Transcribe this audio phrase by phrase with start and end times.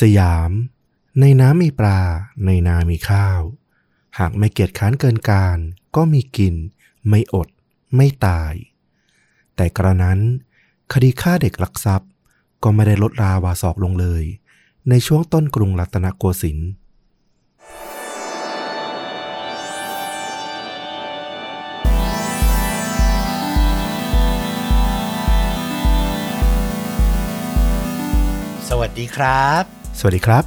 [0.00, 0.50] สยาม
[1.20, 2.00] ในน้ำมีปลา
[2.46, 3.40] ในนามีข้าว
[4.18, 5.58] หากไม่เกียจค้านเกินการ
[5.96, 6.54] ก็มีกิน
[7.08, 7.48] ไม่อด
[7.96, 8.54] ไม่ตาย
[9.56, 10.20] แต่กระนั้น
[10.92, 12.10] คดีฆ่าเด็กลักทรัพย์
[12.62, 14.24] ก็ไม่ได้ลดราวาสอกลงเลย
[14.88, 16.70] ในช่วงต้นกรุงรัตนโกสินทร์
[28.68, 30.44] สวัสดีครับ สวัสดีครับ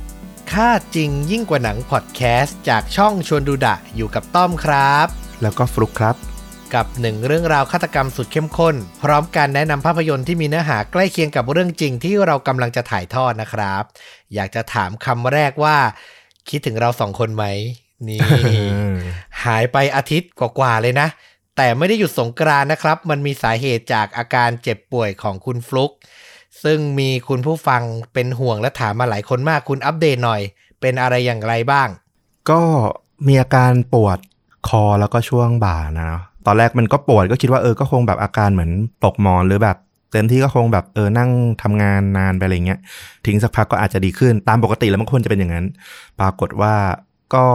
[0.51, 5.07] ค่าจริงยิ่งกว่าหนังพอดแคสต์จากช่องชวนดูดะอยู่กับต้อมครับ
[5.41, 6.15] แล้วก็ฟลุกครับ
[6.73, 13.83] กับหนึ่งเรื่องราวฆาตกรรมสุดเข้มข้น พร้อมการแนะนำภาพยนตร์ที่มีเนื้อหาใกล้เคียงกับเรื่องจริงที่เรากำลังจะถ่ายทอดนะครับ
[14.33, 15.77] อยากจะถามคำแรกว่า
[16.49, 17.45] คิดถึงเราสองคนไหม
[18.07, 18.19] นี่
[19.45, 21.07] หายไปอาทิตย์กว่าๆเลยนะ
[21.55, 25.91] แต่ไม่ได้หยุดสงกรานต์นะครับ มันมีสาเหตุจากอาการเจ็บป่วยของคุณฟลุก
[26.63, 27.81] ซึ่งมีคุณผู้ฟัง
[28.13, 30.41] เป็นห่วงและถามมาหลายคนมากคุณอัปเดตหน่อย
[30.81, 31.89] เป็นอะไรอย่างไรบ้าง
[32.49, 32.61] ก็
[33.27, 34.17] มีอาการปวด
[34.67, 36.05] คอแล้วก็ช่วงบ่านะ
[36.45, 38.71] ตอนแรกมันก็ปวดก็คิดว่าเออก็คงแบบอาการเหมือน
[39.05, 39.77] ตกหมอนหรือแบบ
[40.11, 41.31] เต็มที่ก็คงแบบเออนั่ง
[41.63, 42.79] ทำงานนานไปอะไรเงี้ย
[43.25, 45.65] ทิ้งสักพักก็อาจจะดีขึ้นตามปกติแล้วมันควรจะเป็นอย่างนั้น
[46.19, 46.75] ปรากฏว่า
[47.35, 47.45] ก็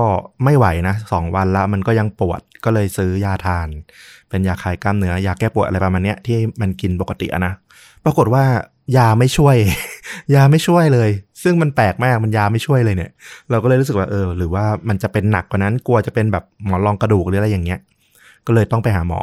[0.45, 3.69] ไม่ไหวนะสองวันละมันก็ยังปวดก็เลยซื้อยาทาน
[4.29, 7.53] เป็นยาคลายกล้ามเนื้อยาแก้ปวดอะไรประมาณเนี้ยที่มันกินปกติอะนะ
[8.05, 8.45] ปรากฏว่า
[8.97, 9.57] ยาไม่ช่วย
[10.35, 11.11] ยาไม่ช่วยเลย
[11.43, 13.11] ซึ่งมันแปลกมากมันยาไม่ช่วยเลยเนี่ย
[13.51, 17.79] เราก็เลยรู้สึกว่าเออ หรือว่ามันจะเป็นหนักกว่านั้นกลัวจะเป็นแบบหมอนรองกระดูกหรืออะไรอย่างเงี้ย
[18.47, 19.21] ก็เลยต้องไปหาหมอ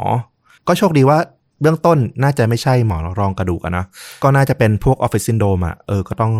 [0.68, 1.18] ก็โชคดีว่า
[1.60, 3.84] เบื้องต้นน่าจะไม่ใช่หมอนรองกระดูกนะ
[4.22, 6.32] ก็น่าจะเป็นพวกออฟฟิศซินโดมอะเออก็ต้อง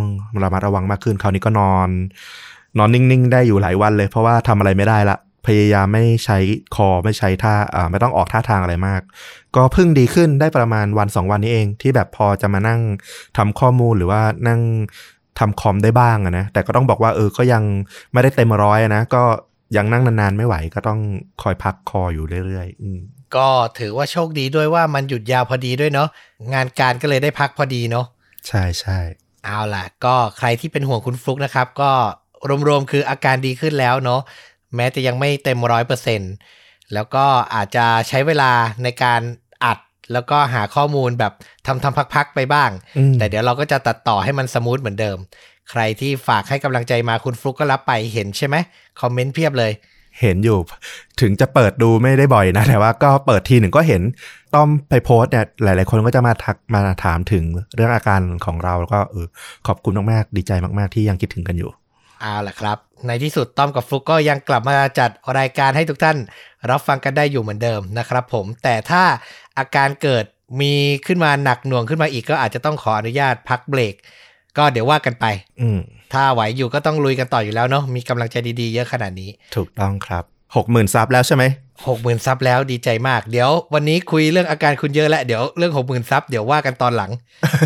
[0.43, 1.89] ระมัดระวังมากขึ้นคราวนี้ก็นอน
[2.79, 6.39] นอนนิ่งๆ ได้อยู่หลายวันเลย เพราะว่าทำอะไรไม่ได้ละ พยายามไม่ใช้
[6.77, 9.03] คอไม่ใช้ท่าอ่าไม่ต้องออกท่าทางอะไรมาก
[9.57, 12.81] ก็เพิ่งดีขึ้นได้ประมาณวันสองวันนี้เอง ที่แบบพอจะมานั่ง
[13.37, 14.61] ทำข้อมูลหรือว่านั่ง
[15.39, 17.63] ทำคอมได้บ้างอะนะ แต่ก็ต้องบอกว่าเออก็ยัง
[18.13, 19.23] ไม่ได้เต็มร้อยอะนะ ก็
[19.77, 21.01] ยังนั่งนานๆไม่ไหวก็ต้อง
[21.43, 23.01] คอยพักคออยู่เรื่อยๆอืม
[23.37, 26.09] ก็ถือว่าโชคดีด้วยว่ามันหยุดยาวพอดีด้วยเนาะ
[26.53, 28.06] งานการก็เลยได้พักพอดีเนาะ
[28.49, 28.99] ใช่ใช่
[29.45, 31.91] เอาล่ะ ก็ใครที่เป็นห่วงคุณฟลุกนะครับ ก็
[32.69, 34.21] รวมๆคืออาการดีขึ้นแล้วเนาะ
[34.76, 36.20] แม้จะยังไม่เต็มร้อยเปอร์เซ็น
[36.94, 39.20] แล้วก็อาจจะใช้เวลาในการ
[39.64, 39.78] อัด
[40.12, 41.32] แล้วก็หาข้อมูลแบบ
[41.66, 45.19] ทำทำพักๆไปบ้างอืมแต่เดี๋ยวเราก็จะตัดต่อให้มันสมูทเหมือนเดิม
[45.70, 48.56] ใครที่ฝากให้กำลังใจมาคุณฟลุกก็รับไปเห็นใช่ไหม
[49.00, 49.72] คอมเมนต์เพียบเลย
[50.20, 50.58] เห็นอยู่
[51.20, 54.02] ถึงจะเปิดดูไม่ได้บ่อยนะ แต่ว่าก็เปิดทีหนึ่งก็เห็น
[54.54, 57.44] ต้อมไปโพสต์เนี่ยหลาย ๆ คนก็จะมาทักมาถามถึง
[57.75, 59.26] เรื่องอาการของเราแล้วก็เออ
[59.66, 61.70] ขอบคุณมาก ๆ ดีใจมาก ๆ ที่ยังคิดถึงกันอยู่
[62.20, 66.19] เอาล่ะครับ ในที่สุดต้อมกับฟลุกก็ยังกลับมาจัดรายการให้ทุกท่าน
[66.70, 69.03] รับฟังกันได้อยู่เหมือนเดิมนะครับผมแต่ถ้า
[69.58, 70.25] อาการเกิด
[70.60, 70.75] มี
[71.06, 73.94] ขึ้นมาหนักหน่วงขึ้นมาอีกก็อาจจะต้องขออนุญาตพักเบรก
[74.58, 75.26] ก็เดี๋ยวว่ากันไป
[75.60, 75.81] อืม
[76.12, 80.25] ถ้าไหวอยู่ก็ต้องลุยกันต่ออยู่แล้วเนาะมีกำลังใจดีๆ เยอะขนาดนี้ ถูกต้องครับ
[80.56, 81.44] หกหมื่น subแล้วใช่ไหม
[81.88, 87.11] หกหมื่น sub แล้วดีใจมาก เดี๋ยววันนี้คุยเรื่องอาการคุณเยอะแล้วเดี๋ยวเรื่องหกหมื่น sub เดี๋ยวว่ากันตอนหลัง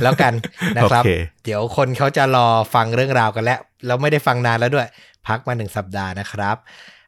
[0.03, 0.33] แล้วกัน
[0.77, 1.11] นะครับโอเค
[1.45, 4.89] เดี๋ยวคนเขาจะรอฟังเรื่องราวกันแล้วแล้วไม่ได้ฟังนานแล้วด้วย
[5.27, 6.57] พักมาหนึ่งสัปดาห์นะครับ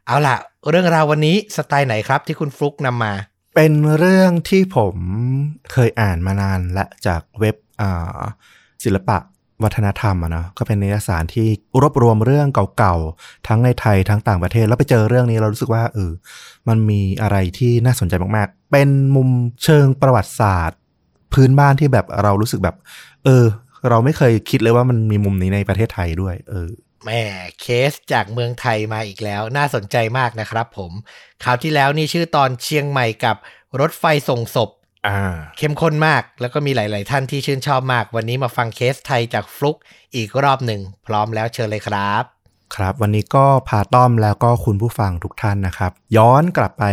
[0.06, 0.36] เอาล่ะ
[0.70, 3.12] เรื่องราววันนี้สไตล์ไหนครับที่คุณฟลุกนำมา
[3.54, 4.96] เป็นเรื่องที่ผม
[5.72, 8.20] เคยอ่านมานานและจากเว็บอ่า
[8.84, 9.18] ศิลปะ
[9.64, 11.46] วัฒนธรรมอะนะก็เป็นนิยสารที่
[11.80, 16.10] รวบรวมเรื่องเก่าๆ ทั้งในไทยทั้งต่างประเทศ แล้วไปเจอเรื่องนี้เรารู้สึกว่าเออ
[16.68, 19.28] มันมีอะไรที่น่าสนใจมากๆ เป็นมุม
[19.64, 20.78] เชิงประวัติศาสตร์
[21.32, 22.76] พื้นบ้านที่แบบเรารู้สึกแบบ
[23.24, 23.44] เออ
[23.88, 26.68] เราไม่เคยคิดเลยว่ามันมีมุมนี้ในประเทศไทยด้วย เออ
[27.04, 27.22] แหม่
[27.60, 30.92] เคสจากเมืองไทยมาอีกแล้ว น่าสนใจมากนะครับผม
[31.44, 33.36] คราวที่แล้วนี่ชื่อตอนเชียงใหม่กับ
[33.80, 34.70] รถไฟส่งศพ
[35.58, 39.76] เข้มข้นมากแล้วก็มีหลาย ๆ ท่านที่ชื่นชอบมาก วันนี้มาฟังเคสไทยจากฟลุก
[40.16, 42.24] อีกรอบหนึ่ง พร้อมแล้วเชิญเลยครับ
[42.76, 46.84] ครับ วันนี้ก็พาต้อมแล้วก็คุณผู้ฟังทุกท่านนะครับ ย้อนกลับไป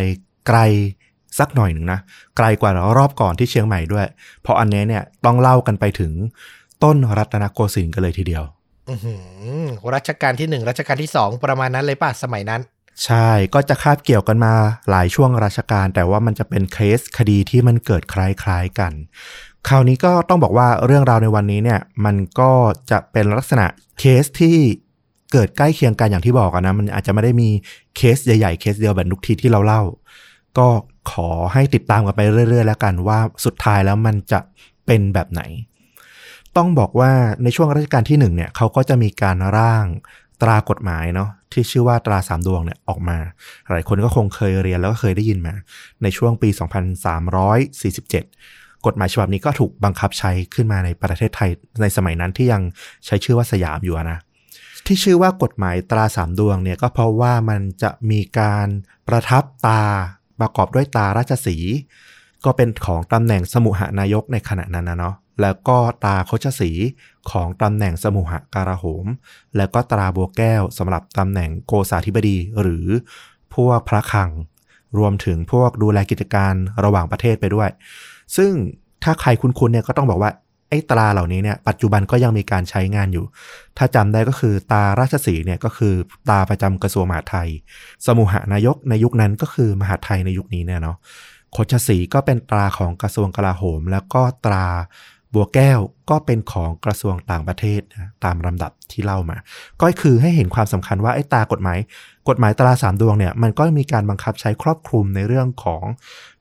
[0.47, 0.59] ไกล
[1.39, 1.99] สักหน่อยหนึ่งนะ
[2.37, 4.07] ไกลกว่ารอบก่อนที่เชียงใหม่ด้วย
[4.41, 6.11] เพราะอันนี้เนี่ยต้องเล่ากันไปถึง
[6.83, 8.43] ต้นรัตนโกสินทร์กันเลยทีเดียว
[8.89, 9.15] อือหื
[9.61, 12.61] อรัชกาลที่หนึ่งรัชกาลที่สองประมาณนั้นเลยป่ะสมัยนั้น
[13.05, 14.53] ใช่ก็จะคาบเกี่ยวกันมา
[14.89, 18.91] หลายช่วงราชการ แต่ว่ามันจะเป็นเคสคดีที่มันเกิดคล้ายๆกัน
[19.67, 22.51] คราวนี้ก็ต้องบอกว่าเรื่องราวในวันนี้เนี่ยมันก็
[22.91, 23.65] จะเป็นลักษณะ
[23.99, 24.57] เคสที่
[25.31, 27.49] เกิดใกล้เคียงกันอย่างที่บอกนะมันอาจจะไม่ได้มี
[27.95, 29.81] เคสใหญ่ๆเคสเดียวแบบทุกทีที่เราเล่า
[30.57, 30.67] ก็
[31.11, 34.39] ขอให้ติดตามกันไปเรื่อยๆ แล้วกันว่าสุดท้ายแล้วมันจะ
[34.85, 35.41] เป็นแบบไหน
[36.57, 37.11] ต้องบอกว่า
[37.43, 39.85] ในช่วงรัชกาลที่หนึ่งเนี่ยเขาก็จะมีการร่าง
[40.43, 43.17] ตรากฎหมายเนาะที่ชื่อว่าตราสามดวงเนี่ยออกมา
[43.71, 45.53] หลายคนก็คงเคยเรียนแล้วก็เคยได้ยินมา
[46.03, 51.49] ในช่วงปี 2347 กฎหมายฉบับนี้ก็ถูกบังคับใช้ขึ้นมาในประเทศไทย
[51.81, 52.61] ในสมัยนั้นที่ยัง
[53.05, 54.19] ใช้ชื่อว่าสยามอยู่นะ
[54.87, 58.67] ที่ชื่อว่ากฎหมายตราสามดวงเนี่ยก็เพราะว่ามันจะมีการ
[59.07, 59.83] ประทับตา
[60.39, 61.57] ประกอบด้วยตาราชสี
[62.45, 66.71] ก็เป็นของตำแหน่งสมุหนายกในขณะนั้นนะเนาะ แล้วก็ตาโคชสี
[67.31, 69.05] ของตำแหน่งสมุหการาโหม
[69.57, 72.87] แล้วก็ตราบัวแก้วสำหรับตำแหน่งโกษาธิบดีหรือ
[73.55, 74.31] พวกพระคัง
[74.97, 76.53] รวมถึงพวกดูแลกิจการ
[76.83, 77.69] ระหว่างประเทศไปด้วย
[78.37, 78.51] ซึ่ง
[79.03, 80.31] ถ้าใครคุ้นๆเนี่ยก็ต้องบอกว่า
[80.69, 83.25] ไอ้ตราเหล่านี้เนี่ยปัจจุบันก็ยังมีการใช้งานอยู่
[83.77, 85.93] ถ้าจำได้ก็คือตาราชสีเนี่ยก็คือ
[86.29, 87.49] ตาประจำกระทรวงมหาดไทย
[88.05, 90.97] สมุหนายกในยุคนั้นก็คือมหาดไทยในยุคนี้เนี่ยเนาะ
[91.51, 94.67] โคชสีก็เป็นตราของกระทรวงกลาโหม แล้วก็ตรา
[95.33, 99.37] บัวแก้วก็เป็นของกระทรวงต่างประเทศนะตามลำดับที่เล่ามา
[99.81, 101.77] ก็คือให้เห็นความสำคัญว่าไอ้ตากฎหมาย
[102.29, 105.83] กฎหมายตราสามดวงเนี่ยมันก็มีการบังคับใช้ครอบคลุมในเรื่องของ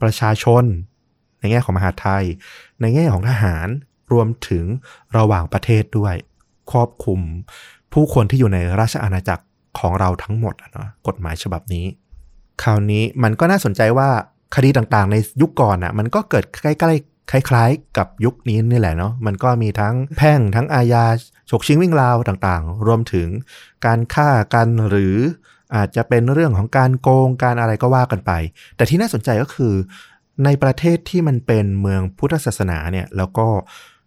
[0.02, 0.64] ประชาชน
[1.40, 2.24] ในแง่ของมหาไทย
[2.80, 3.68] ในแง่ของทหาร
[4.12, 4.64] รวมถึง
[5.16, 6.14] ระหว่างประเทศด้วย
[6.72, 7.20] ครอบคลุม
[7.92, 9.44] ผู้คนที่อยู่ในราชอาณาจักร
[9.78, 11.86] ของเราทั้งหมดเนาะกฎหมายฉบับนี้
[12.62, 14.08] คราวนี้มันก็น่าสนใจว่า
[14.54, 21.04] คดีต่างๆ ในยุคก่อนอะมันก็เกิดใกล้ๆ คล้ายๆ กับยุคนี้นี่แหละเนาะมันก็มีทั้งแพ่งทั้งอาญา
[21.50, 23.28] ฉกชิงวิ่งราวต่างๆ รวมถึง
[23.86, 25.16] การฆ่ากันหรือ
[25.74, 28.32] อาจจะเป็นเรื่องของการโกงการอะไรก็ว่ากันไป
[28.76, 29.74] แต่ที่น่าสนใจก็คือ
[30.44, 33.46] ในประเทศที่มันเป็นเมืองพุทธศาสนาเนี่ยแล้วก็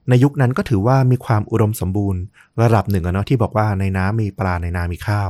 [0.10, 2.22] ในยุคนั้นก็ถือว่ามีความอุดมสมบูรณ์
[2.62, 5.30] ระดับหนึ่งอะเนาะที่บอกว่าในน้ำมีปลาในนามีข้าว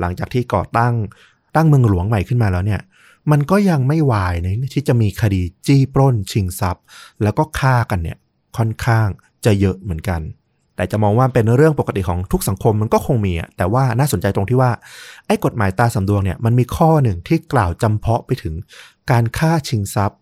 [0.00, 0.94] หลังจากที่ก่อตั้ง
[1.56, 2.80] ตั้งเมืองหลวงใหม่ขึ้นมาแล้วเนี่ย
[3.30, 6.84] มันก็ยังไม่วายนะที่จะมีคดีจี้ปล้นชิงทรัพย์
[7.22, 8.18] แล้วก็ฆ่ากันเนี่ย
[8.56, 9.08] ค่อนข้าง
[9.44, 10.20] จะเยอะเหมือนกัน
[10.76, 14.70] แต่จะมองว่าเป็นเรื่องปกติของทุกสังคมมันก็คงมีอะแต่ว่าน่าสนใจตรงที่ว่า
[15.26, 18.54] ไอ้กฎหมายตาสำดวงเนี่ยมันมีข้อหนึ่งที่กล่าวจำเพาะไปถึง
[19.10, 20.20] การฆ่าชิงทรัพย์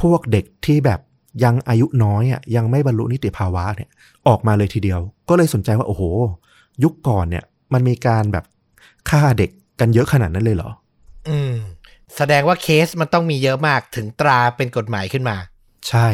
[0.00, 1.00] พวกเด็กที่แบบ
[1.44, 3.90] ยังอายุน้อยอะยังไม่บรรลุนิติภาวะเนี่ย
[4.28, 6.02] ออกมาเลยทีเดียว ก็เลยสนใจว่าโอ้โห
[6.82, 8.44] ยุคก่อนเนี่ย มันมีการแบบ
[9.10, 9.50] ฆ่าเด็ก
[9.80, 10.70] กันเยอะขนาดนั้นเลยเหรอ
[11.28, 11.54] อืม
[12.16, 15.36] แสดงว่าเคสมันต้องมีเยอะมากถึงตราเป็นกฎหมายขึ้นมา
[15.88, 16.08] ใช่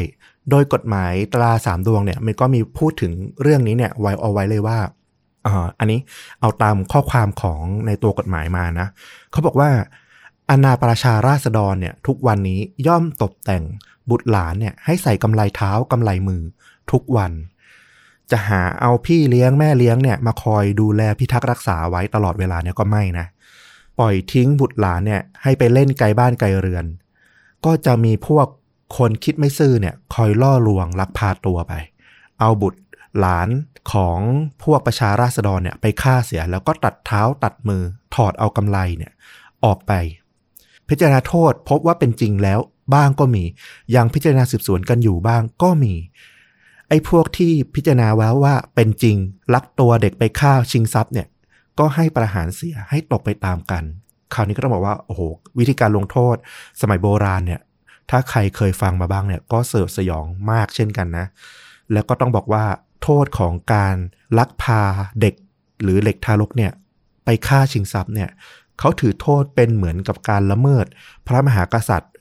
[0.51, 3.13] โดยกฎหมายตราสามดวงเนี่ยมันก็มีพูดถึง
[3.43, 4.79] เรื่องนี้เนี่ยไว้เอาไว้เลยว่า
[5.79, 6.01] อันนี้
[6.41, 8.87] เอาตามข้อความของในตัวกฎหมายมานะ
[9.33, 9.71] เขาบอกว่า
[10.51, 13.65] อาณาประชาราษฎรเนี่ยทุกวันนี้ย่อมตกแต่ง
[14.11, 16.43] บุตรหลานเนี่ยให้ใส่กำไลเท้ากำไลมือ
[16.93, 17.33] ทุกวัน
[18.31, 23.27] จะหาเอาพี่เลี้ยงแม่เลี้ยงเนี่ยมาคอยดูแลพิทักษ์รักษาไว้ตลอดเวลาเนี่ยก็ไม่นะ
[23.99, 26.87] ปล่อยทิ้งบุตรหลานเนี่ยให้ไปเล่นไกลบ้านไกลเรือน
[27.65, 28.47] ก็จะมีพวก
[28.97, 31.73] คนคิดไม่ซื่อเนี่ยคอยล่อลวงลักพาตัวไป
[32.41, 32.81] เอาบุตร
[33.21, 33.49] หลาน
[33.93, 34.21] ของ
[34.63, 37.83] พวกประชาราษฎรเนี่ยไปฆ่าเสียแล้วก็ตัดเท้าตัดมือ
[38.15, 39.13] ถอดเอากำไลเนี่ย
[39.65, 39.93] ออกไป
[40.89, 42.61] พิจารณาโทษพบว่าเป็นจริงแล้ว
[42.95, 43.45] บ้างก็มี
[43.95, 45.95] ยังพิจารณาสืบสวนกันอยู่บ้างก็มี
[46.89, 49.17] ไอ้พวกที่พิจารณาแล้วว่าเป็นจริง
[49.55, 51.27] ลักตัวเด็กไปฆ่าชิงทรัพย์เนี่ย
[51.79, 53.85] ก็ให้ประหารเสียให้ตกไปตามกัน
[54.35, 55.23] คราวนี้ก็ต้องบอกว่าโอ้โห
[55.59, 56.37] วิธีการลงโทษ
[56.81, 57.61] สมัยโบราณเนี่ย
[58.11, 61.27] ถ้าใครเคยฟังมาบ้างเนี่ย ก็เสิร์ฟสยองมากเช่นกันนะ
[61.93, 62.65] แล้วก็ต้องบอกว่า
[63.03, 63.97] โทษของการ
[64.39, 64.83] ลักพา
[65.21, 65.35] เด็ก
[65.83, 66.73] หรือเด็กทารกเนี่ย
[67.25, 68.31] ไปฆ่าชิงทรัพย์เนี่ย
[68.79, 70.87] เขาถือโทษเป็นเหมือนกับการละเมิด
[71.27, 72.13] พระมหากษัตริย์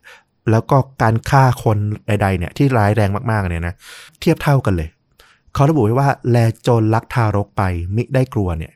[0.51, 3.75] แล้วก็การฆ่าคนใดๆเนี่ยที่ร้ายแรงมากๆเนี่ยนะ
[4.19, 4.89] เทียบเท่ากันเลย
[5.53, 7.63] เขาระบุไว้ว่าแลโจรลักทารกไป
[7.95, 8.73] มิได้กลัวเนี่ย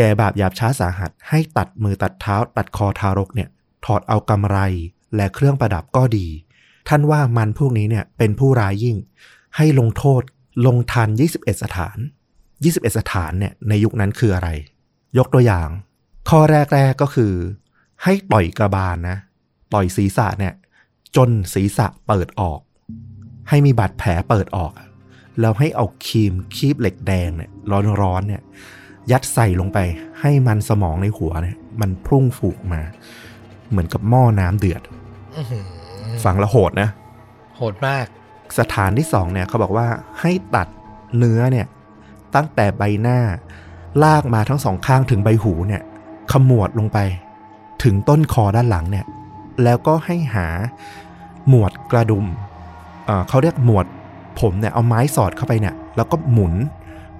[0.00, 3.48] แกบาปหยาบช้าสาหัส ให้ตัดมือตัดเท้า ตัดคอทารกเนี่ย
[3.84, 4.58] ถอดเอากำไร
[5.16, 6.26] และเครื่องประดับก็ดี
[6.88, 8.96] ท่านว่ามันพวกนี้เนี่ยเป็นผู้ร้ายยิ่ง
[9.56, 10.22] ให้ลงโทษ
[10.66, 11.08] ลงทัน
[11.38, 11.98] 21 สถาน
[12.48, 14.48] 21 สถานเนี่ยในยุคนั้นคืออะไร
[15.18, 15.68] ยกตัวอย่าง
[16.28, 16.40] ข้อ
[16.74, 17.32] แรกๆก็คือ
[18.02, 19.16] ให้ต่อยกระบาลนะ
[19.74, 20.54] ต่อยศีรษะเนี่ย
[21.16, 22.60] จนศีรษะเปิดออก
[23.48, 24.72] ให้มีบาดแผลเปิดออก
[25.40, 27.50] แล้วให้เอาครีมคีบเหล็กแดงเนี่ย
[28.02, 28.42] ร้อนๆเนี่ย
[29.10, 29.78] ยัดใส่ลงไป
[30.20, 32.80] ให้มันสมองในหัวเนี่ย มันพุ่งฝูกมา
[33.70, 34.82] เหมือนกับหม้อน้ำเดือด
[35.36, 35.64] อื้อหือ
[36.24, 36.88] ฟังแล้วโหดนะ
[37.56, 38.06] โหดมาก
[38.58, 39.86] สถานที่สองเนี่ยเขาบอกว่า
[40.20, 40.68] ให้ตัด
[41.18, 41.66] เนื้อเนี่ย
[42.34, 43.18] ตั้งแต่ใบหน้า
[44.04, 45.82] ลากมาทั้งสองข้างถึงใบหูเนี่ย
[46.32, 46.98] ขมวดลงไป
[47.84, 49.06] ถึงต้นคอด้านหลังเนี่ย
[49.64, 50.46] แล้วก็ให้หา
[51.48, 52.26] หมวดกระดุม
[53.04, 53.86] เอ่อเขาเรียกหมวด
[54.40, 56.54] ผมเนี่ยเอาไม้สอดเข้าไปเนี่ย แล้วก็หมุน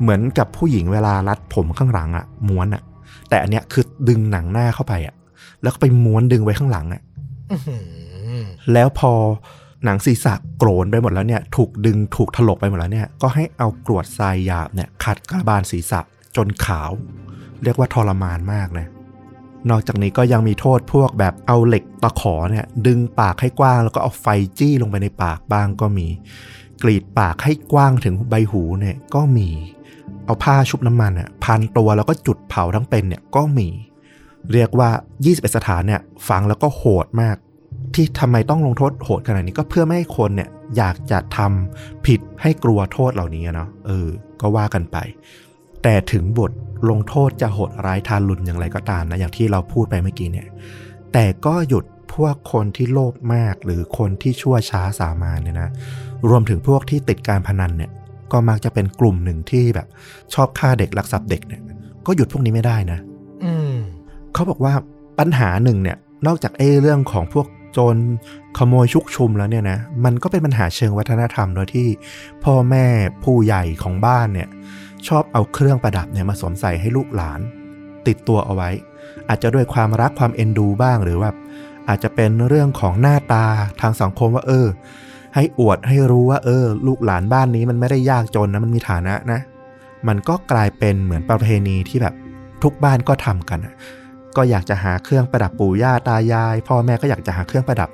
[0.00, 2.82] เหมือนกับผู้หญิงเวลารัดผมข้างหลังอะม้วนอะ
[3.28, 5.14] แต่อันเนี้ยคือดึงหนังหน้าเข้าไปอะ
[5.62, 7.02] แล้วก็ไปม้วนดึงไว้ข้างหลังอะ
[7.50, 9.12] อื้อหือแล้วพอ
[9.84, 16.00] หนังศีรษะโกรนไปหมดแล้วเนี่ย ถูกดึงถูกถลกไปหมดแล้วเนี่ย ก็ให้เอากรวดทรายหยาบเนี่ยขัดกระบาลศีรษะ
[16.36, 16.90] จนขาว
[17.62, 18.86] เรียกว่าทรมานมากนะ
[19.70, 24.26] นอกจากนี้ก็ยังมีโทษพวกแบบเอาเหล็กตะขอเนี่ย ดึงปากให้กว้างแล้วก็เอาไฟ
[24.58, 26.06] จี้ลงไปในปากบ้างก็มี
[26.82, 29.48] กรีดปากให้กว้างถึงใบหูเนี่ยก็มี
[30.28, 33.68] เอาผ้าชุบน้ำมันอะพันตัวแล้วก็จุดเผาทั้งเป็นเนี่ยก็มี
[34.52, 34.90] เรียกว่า
[35.24, 37.36] 21 สถานเนี่ยฟังแล้วก็โหดมาก
[37.94, 44.08] ที่ทำไมต้องลงโทษโหดขนาดนี้ก็เพื่อไม่ให้คนเนี่ยอยากจะทำผิดให้กลัวโทษเหล่านี้เนาะเออ
[44.40, 44.96] ก็ว่ากันไป
[45.82, 46.52] แต่ถึงบท
[46.90, 50.46] ลงโทษจะโหดร้ายทารุณอย่างไรก็ตามนะอย่างที่เราพูดไปเมื่อกี้เนี่ย
[51.12, 55.70] แต่ก็หยุดพวกคนที่โลภมากหรือคนที่ชั่วช้าสามานเนี่ยนะ
[56.28, 57.90] รวมถึงพวกที่ติดการพนันเนี่ย
[58.32, 59.86] ก็มักจะเป็นกลุ่มหนึ่งที่แบบ
[60.34, 61.62] ชอบฆ่าเด็กลักทรัพย์เด็กเนี่ย
[62.06, 62.98] ก็หยุดพวกนี้ไม่ได้นะ
[63.44, 63.74] อืม
[64.34, 64.72] เขาบอกว่า
[65.18, 67.96] ปัญหาหนึ่งเนี่ย นอกจากเอเรื่องของพวกโจร
[68.58, 71.88] ขโมยชุกชุมแล้วเนี่ยนะ มันก็เป็นปัญหาเชิงวัฒนธรรมโดยที่
[72.44, 72.86] พ่อแม่
[73.24, 74.48] ผู้ใหญ่ของบ้านเนี่ย
[75.08, 77.40] ชอบเอาเครื่องประดับเนี่ยมาสวมใส่ให้ลูกหลาน
[78.06, 78.70] ติดตัวเอาไว้
[79.28, 81.30] อาจจะด้วยความรักความเอ็นดูบ้างหรือว่า
[81.88, 83.44] อาจจะเป็นเรื่องของหน้าตา
[83.80, 84.66] ทางสังคมว่าเออ
[85.34, 89.40] ให้อวดให้รู้ว่า เออ ลูกหลานบ้านนี้มันไม่ได้ยากจนนะมันมีฐานะนะ
[90.08, 92.14] มันก็กลายเป็นเหมือนประเพณีที่แบบ
[92.62, 93.60] ทุกบ้านก็ทำกัน
[94.36, 97.90] ก็อยากจะหาเครื่องประดับปู่ย่าตายาย พ่อแม่ก็อยากจะหาเครื่องประดับ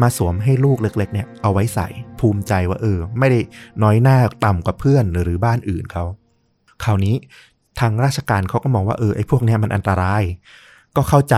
[0.00, 1.88] มาสวมให้ลูกเล็กๆเนี่ยเอาไว้ใส่
[2.20, 3.40] ภูมิใจว่าเออ ไม่ได้
[3.82, 6.04] น้อยหน้าต่ำกว่าเพื่อนหรือบ้านอื่นเขา
[6.84, 7.14] คราวนี้
[7.80, 10.22] ทางราชการเขาก็มองว่าเออไอ้พวกเนี้ยมันอันตราย
[10.96, 11.36] ก็เข้าใจ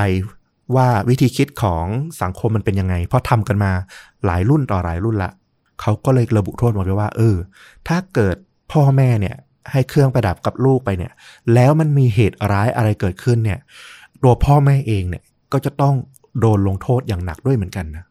[0.74, 1.86] ว่าวิธีคิดของ
[2.22, 3.72] สังคมมันเป็นยังไง เพราะทำกันมา
[4.24, 5.30] หลายรุ่นต่อหลายรุ่นละ
[5.80, 7.36] เขาก็เลยระบุโทษมาไว้ว่า เออ
[7.88, 8.36] ถ้าเกิด
[8.72, 9.36] พ่อแม่เนี่ย
[9.72, 11.12] ให้เครื่องประดับกับลูกไปเนี่ย
[11.54, 13.58] แล้วมันมีเหตุร้ายอะไรเกิดขึ้นเนี่ย
[14.22, 15.94] ตัวพ่อแม่เองเนี่ยก็จะต้อง
[16.40, 18.04] โดนลงโทษอย่างหนักด้วยเหมือนกันนะ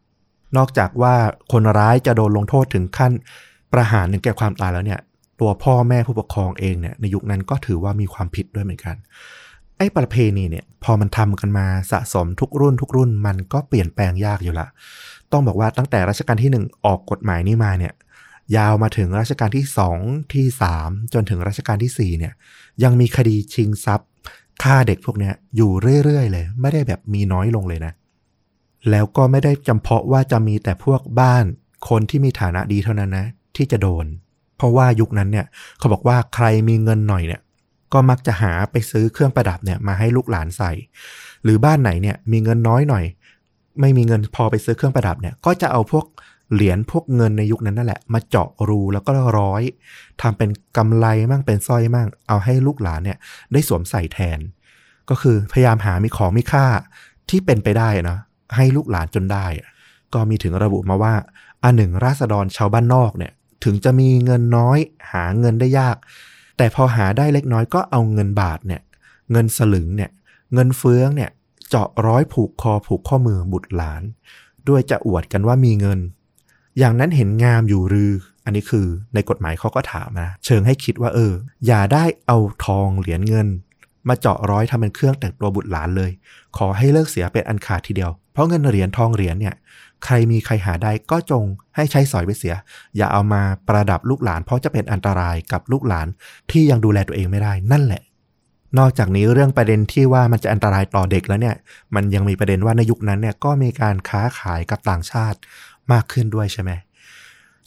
[0.56, 1.14] นอกจากว่า
[1.52, 3.12] คนร้ายจะโดนลงโทษถึงขั้น
[3.72, 5.00] ประหารถึงแก่ความตายแล้วเนี่ย
[5.40, 8.96] ตัวพ่อแม่ผู้ปกครองเองเนี่ยในยุคนั้นก็ถือว่ามีความผิดด้วยเหมือนกัน
[9.78, 14.66] ไอ้ประเพณีเนี่ยพอมันทำกันมาสะสมทุกรุ่นทุกรุ่น มันก็เปลี่ยนแปลงยากอยู่ละ
[15.32, 17.92] ต้องบอกว่าตั้งแต่รัชกาลที่หนึ่งออกกฎหมายนี้มาเนี่ย
[18.56, 19.98] ยาวมาถึงรัชกาลที่สอง
[20.34, 22.32] ที่สามจนถึงรัชกาลที่สี่เนี่ย
[22.82, 24.08] ยังมีคดีชิงทรัพย์
[24.62, 25.70] ฆ่าเด็กพวกเนี้ยอยู่
[26.04, 27.92] เรื่อย ๆ เลย ไม่ได้แบบมีน้อยลงเลยนะ
[28.90, 31.44] แล้วก็ไม่ได้จำเพาะว่าจะมีแต่พวกบ้าน
[31.88, 33.26] คนที่มีฐานะดีเท่านั้นนะ
[33.56, 34.06] ที่จะโดน
[34.56, 35.46] เพราะว่ายุคนั้นเนี่ย
[35.78, 37.40] เขาบอกว่าใครมีเงินหน่อยเนี่ย
[37.94, 40.72] ก็มักจะหาไปซื้อเครื่องประดับเนี่ยมาให้ลูกหลานใส่
[41.44, 43.04] หรือบ้านไหนเนี่ยมีเงินน้อยหน่อย
[43.80, 46.06] ไม่มีเงินพอไปซื้อเครื่องประดับเนี่ยก็จะเอาพวก
[46.52, 49.62] เหรียญพวกเงินในยุคนั้นนั่นแหละ มาเจาะรูแล้วก็ร้อย
[50.20, 53.18] ทำเป็นกำไรมั่งเป็นสร้อยมั่ง เอาให้ลูกหลานเนี่ย
[53.52, 54.38] ได้สวมใส่แทน
[55.10, 56.66] ก็คือพยายามหามีของมีค่า
[57.30, 58.18] ที่เป็นไปได้นะ
[58.56, 59.46] ให้ลูกหลานจนได้
[60.14, 61.14] ก็มีถึงระบุมาว่า
[61.64, 63.32] อันหนึ่งราษฎรชาวบ้านนอกเนี่ย
[63.64, 64.78] ถึงจะมีเงินน้อย
[65.12, 65.96] หาเงินได้ยาก
[66.56, 68.82] แต่พอหาได้เล็กน้อยก็เอาเงินบาทเนี่ย
[69.32, 70.10] เงินสลึงเนี่ย
[70.54, 71.30] เงินเฟื้องเนี่ย
[71.68, 74.02] เจาะร้อยผูกคอผูกข้อมือบุตรหลาน
[74.68, 75.98] ด้วยจะอวดกันว่ามีเงิน
[76.78, 78.12] อย่างนั้นเห็นงามอยู่หรือ
[78.44, 81.32] อันนี้คือในกฎหมายเขาก็ถามนะเชิงให้คิดว่าเออ
[81.66, 83.48] อย่าได้เอาทองเหรียญเงิน
[84.08, 86.10] มาเจาะร้อยทำเป็นเครื่องแต่งตัวบุตรหลานเลย
[86.56, 89.54] ขอให้เลิกเสียเป็นอันขาดทีเดียว เพราะเงินเหรียญทองเหรียญเนี่ย
[90.04, 91.44] ใครมีใครหาได้ก็จง
[91.76, 92.54] ให้ใช้สอยไปเสีย
[92.96, 96.06] อย่าเอามาประดับลูกหลาน เพราะจะเป็นอันตรายกับลูกหลาน
[96.50, 98.02] ที่ยังดูแลตัวเองไม่ได้นั่นแหละ
[98.78, 101.56] นอกจากนี้เรื่องประเด็นที่ว่ามันจะอันตรายต่อเด็กแล้วเนี่ย
[101.94, 105.38] มันยังมีประเด็นว่าในยุคนั้นเนี่ยก็มีการค้าขายกับต่างชาติ
[105.92, 106.70] มากขึ้นด้วยใช่ไหม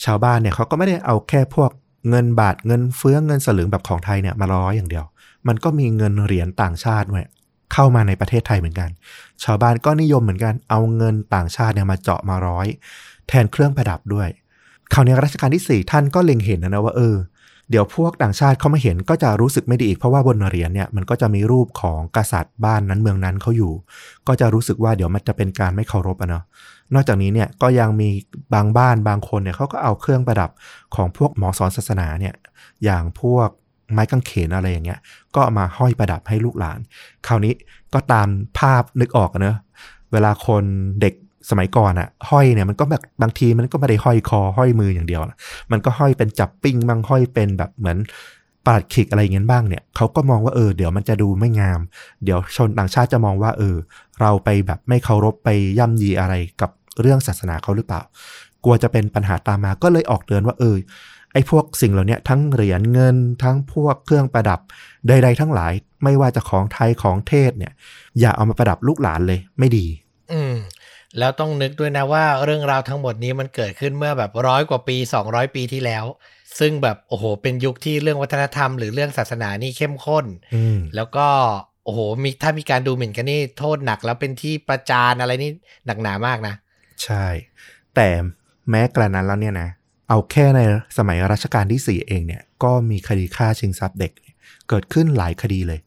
[0.03, 1.71] ชาวบ้านเนี่ยเขาก็ไม่ได้เอาแค่พวก
[2.09, 5.05] เงินบาทเงินเฟื้องเงินสลึงแบบของไทยเนี่ยมาร้อยอย่างเดียว
[5.47, 7.25] มันก็มีเงินเหรียญต่างชาติด้วย
[7.73, 8.89] เข้ามาในประเทศไทยเหมือนกัน
[9.43, 12.67] ชาวบ้านก็นิยมเหมือนกันเอาเงินต่างชาติเนี่ยมาเจาะมาร้อย
[13.27, 14.29] แทนเครื่องประดับด้วย
[14.93, 17.15] คราวนี้รัชกาลที่ 4 ท่านก็เล็งเห็นนะนะว่าเออ
[17.69, 23.73] เดี๋ยวพวกต่างชาติเขาไมาเห็นก็จะรู้สึกไม่ดีอีกเพราะว่าบนเหรียญเนี่ยมันก็จะมีรูปของกษัตริย์บ้านนั้นเมืองนั้นเขาอยู่
[24.27, 26.43] ก็จะรู้สึกว่าเดี๋ยวมันจะเป็นการไม่เคารพอะเนาะ
[26.93, 28.09] นอกจากนี้เนี่ยก็ยังมี
[28.53, 30.49] บางบ้านบางคนเนี่ยเขาก็เอาเครื่องประดับ
[30.95, 32.33] ของพวกหมอสอนศาสนาเนี่ย
[32.83, 33.49] อย่างพวก
[33.93, 34.99] ไม้กางเขนอะไรอย่างเงี้ย
[35.35, 36.79] ก็ามาห้อยประดับให้ลูกหลาน
[37.27, 37.53] คราวนี้
[37.93, 38.27] ก็ตาม
[38.59, 39.57] ภาพนึกออกเนอะ
[40.11, 40.63] เวลาคน
[41.01, 41.13] เด็ก
[41.49, 45.37] สมัยก่อนอะห้อยเนี่ยมันก็แบบบางทีมันก็ไม่ได้ห้อยคอห้อยมืออย่างเดียวนะ
[45.71, 47.97] มันก็ห้อยเป็นจับปิ้งบ้างห้อยเป็นแบบเหมือน
[48.67, 51.79] ปาดขิกอะไรเงี้ยบ้างเนี่ยเขาก็มองว่าเออเดี๋ยวมันจะดูไม่งาม
[52.23, 53.75] เดี๋ยวชนต่างชาติจะมองว่าเออ
[54.21, 58.01] เราไปแบบไม่เคารพไปย่ำยีอะไรกับเรื่องศาสนาเขาหรือเปล่า
[58.63, 60.75] กลัวจะเป็นปัญหาตามมาก็เลยออกเตือนว่าเออ
[61.37, 64.59] อ้พวกสิ่งเหล่านี้ทั้งเหรียญเงินทั้งพวกเครื่องประดับ
[65.07, 67.73] ใดๆทั้งหลาย ไม่ว่าจะของไทยของเทศเนี่ย
[68.19, 69.85] อย่าเอามาประดับลูกหลานเลยไม่ดี
[70.31, 70.55] อืม
[71.19, 76.05] แล้วต้องนึกด้วยนะว่าเรื่องราวทั้งหมดนี้มันเกิดขึ้นเมื่อแบบร้อยกว่าปี 200 ปีที่แล้ว
[76.59, 80.25] ซึ่งแบบโอ้โห เป็นยุคที่เรื่องวัฒนธรรมหรือเรื่องศาสนานี่เข้มข้น
[80.55, 81.27] อืมแล้วก็
[81.83, 85.51] โอ้โหมีถ้ามีการดูหมิ่นกันนี่โทษหนักแล้วเป็นที่ประจานอะไรนี่
[85.85, 86.53] หนักหนามากนะ
[87.03, 87.25] ใช่
[87.95, 88.07] แต่
[88.69, 89.69] แม้กระนั้นแล้วเนี่ยนะ
[90.09, 90.59] เอาแค่ใน
[90.97, 94.11] สมัยรัชกาลที่ 4 เองเนี่ยก็มีคดีฆ่าชิงทรัพย์เด็ก
[94.69, 95.79] เกิดขึ้นหลายคดีเลย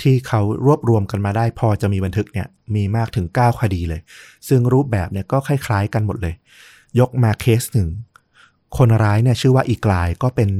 [0.00, 4.00] ที่เขารวบรวมกันมาได้พอจะมีบันทึกเนี่ยมีมากถึง 9 คดีเลย
[4.48, 6.34] ซึ่งรูปแบบเนี่ยก็คล้ายๆกันหมดเลย
[7.00, 7.88] ยกมาเคสหนึ่ง
[8.76, 10.50] คนร้ายเนี่ยชื่อว่าอีกลายก็เป็น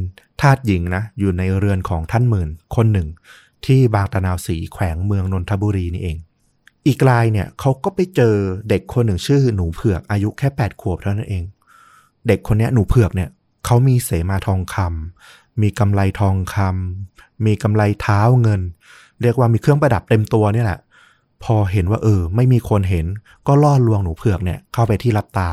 [0.41, 3.09] ทาสหญิงนะอยู่ในเรือนของท่านหมื่น คนหนึ่ง
[3.67, 6.17] ที่บางตะนาวสีแขวงเมืองนนทบุรีนี่เอง
[6.87, 8.35] อีกลายเนี่ยเขาก็ไปเจอ
[8.69, 11.45] เด็กคนหนึ่งชื่อหนูเผือกอายุแค่ 8 ขวบเท่านั้นเอง
[12.27, 13.31] เด็กคนนี้หนูเผือกเนี่ย
[13.65, 18.61] เขามีเสมาทองคำมีกำไลทองคำมีกำไลเท้าเงิน
[19.23, 20.81] เรียกว่ามีเครื่องประดับเต็มตัวเนี่ยแหละ
[21.45, 23.07] พอเห็นว่าเออ ไม่มีคนเห็น
[23.47, 25.51] ก็ล่อลวงหนูเผือกเนี่ยเข้าไปที่รับตา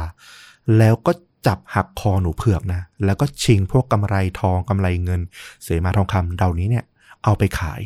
[0.77, 1.11] แล้วก็
[1.47, 5.21] จับหักคอหนูเผือกนะ แล้วก็ชิงพวกกำไรทองกำไรเงิน
[5.63, 6.85] เสมาทองคำเหล่านี้เนี่ย
[7.23, 7.81] เอาไปขาย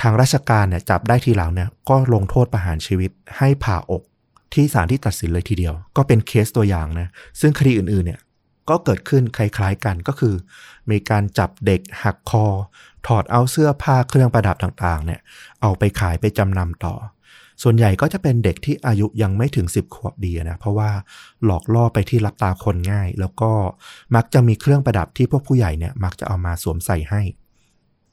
[0.00, 4.02] ทางราชการเนี่ยจับได้ทีหลังเนี่ยก็ลงโทษประหารชีวิตให้ผ่าอก
[4.54, 7.08] ที่ศาลที่ตัดสินเลยทีเดียว ก็เป็นเคสตัวอย่างนะ
[7.40, 8.20] ซึ่งคดีอื่นๆเนี่ย
[8.68, 10.34] ก็เกิดขึ้นคล้ายๆกันก็คือ
[10.90, 12.46] มีการจับเด็กหักคอ
[13.06, 15.20] ถอดเอาเสื้อผ้าเครื่องประดับต่างๆ เนี่ย
[15.62, 16.94] เอาไปขายไปจำนำต่อ
[17.62, 20.90] ส่วนใหญ่ก็จะเป็นเด็กที่อายุยังไม่ถึง 10 ขวบดีนะเพราะว่า
[21.44, 23.50] หลอกล่อไปที่รับตาคนง่าย แล้วก็
[24.14, 27.22] มักจะมีเครื่องประดับที่พวกผู้ใหญ่เนี่ยมักจะเอามาสวมใส่ให้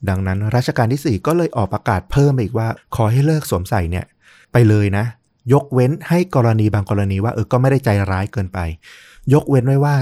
[0.09, 4.05] ดังนั้นรัชกาลที่ 4 ก็เลยออกประกาศเพิ่มอีกว่า ขอให้เลิกสวมใส่เนี่ย
[4.51, 5.05] ไปเลยนะ
[5.53, 8.59] ยกเว้นให้กรณีบางกรณีว่าเออก็ไม่ได้ใจร้ายเกินไป
[9.33, 9.95] ยกเว้นไว้ว่า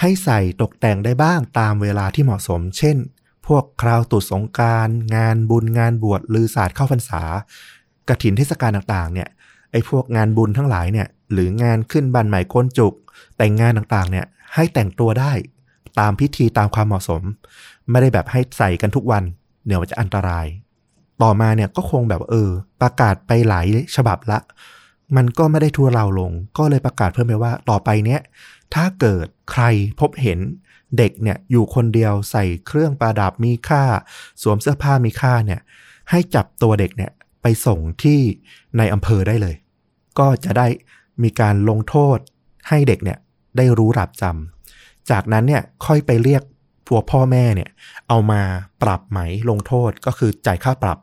[0.00, 2.96] ให้ใส่ตกแต่งได้บ้างตามเวลาที่เหมาะสม เช่น
[3.46, 7.22] พวกคราวตรุษสงการงานบุญงานบวชลือศาสตร์เข้าพรรษา
[8.08, 9.28] กระถินเทศกาลต่างๆ เนี่ย
[9.72, 12.94] ไอ้พวกงานบุญทั้งหลายเนี่ย หรืองานขึ้นบันใหม่ก้นจุก
[13.36, 15.32] แต่งงานต่างๆ เนี่ย ให้แต่งตัวได้
[15.98, 17.22] ตามพิธีตามความเหมาะสม
[17.90, 19.22] ไม่ได้แบบให้ใส่กันทุกวัน
[19.66, 20.46] เดี๋ยวมันจะอันตราย
[21.22, 22.50] ต่อมาเนี่ยก็คงแบบเออ
[22.82, 24.38] ประกาศไปหลายฉบับละ
[25.16, 28.20] มันก็ไม่ได้ทัวเราลง ก็เลยประกาศเพิ่มไปว่าต่อไปเนี้ย
[28.74, 29.62] ถ้าเกิดใคร
[30.00, 30.38] พบเห็น
[30.98, 33.82] เด็กเนี่ยอยู่คนเดียวใส่เครื่องประดับมีค่า
[34.42, 35.60] สวมเสื้อผ้ามีค่าเนี่ย
[36.10, 38.20] ให้จับตัวเด็กเนี่ยไปส่งที่
[38.78, 39.54] ในอำเภอได้เลย
[40.18, 40.66] ก็จะได้
[41.22, 42.18] มีการลงโทษ
[42.68, 43.18] ให้เด็กเนี่ย
[43.56, 46.42] ได้รู้รับจำจากนั้นเนี่ยค่อยไปเรียก
[46.86, 47.70] พวพ่อแม่เนี่ย
[48.08, 48.42] เอามา
[48.82, 50.98] ปรับไหมลงโทษก็คือจ่ายค่าปรับ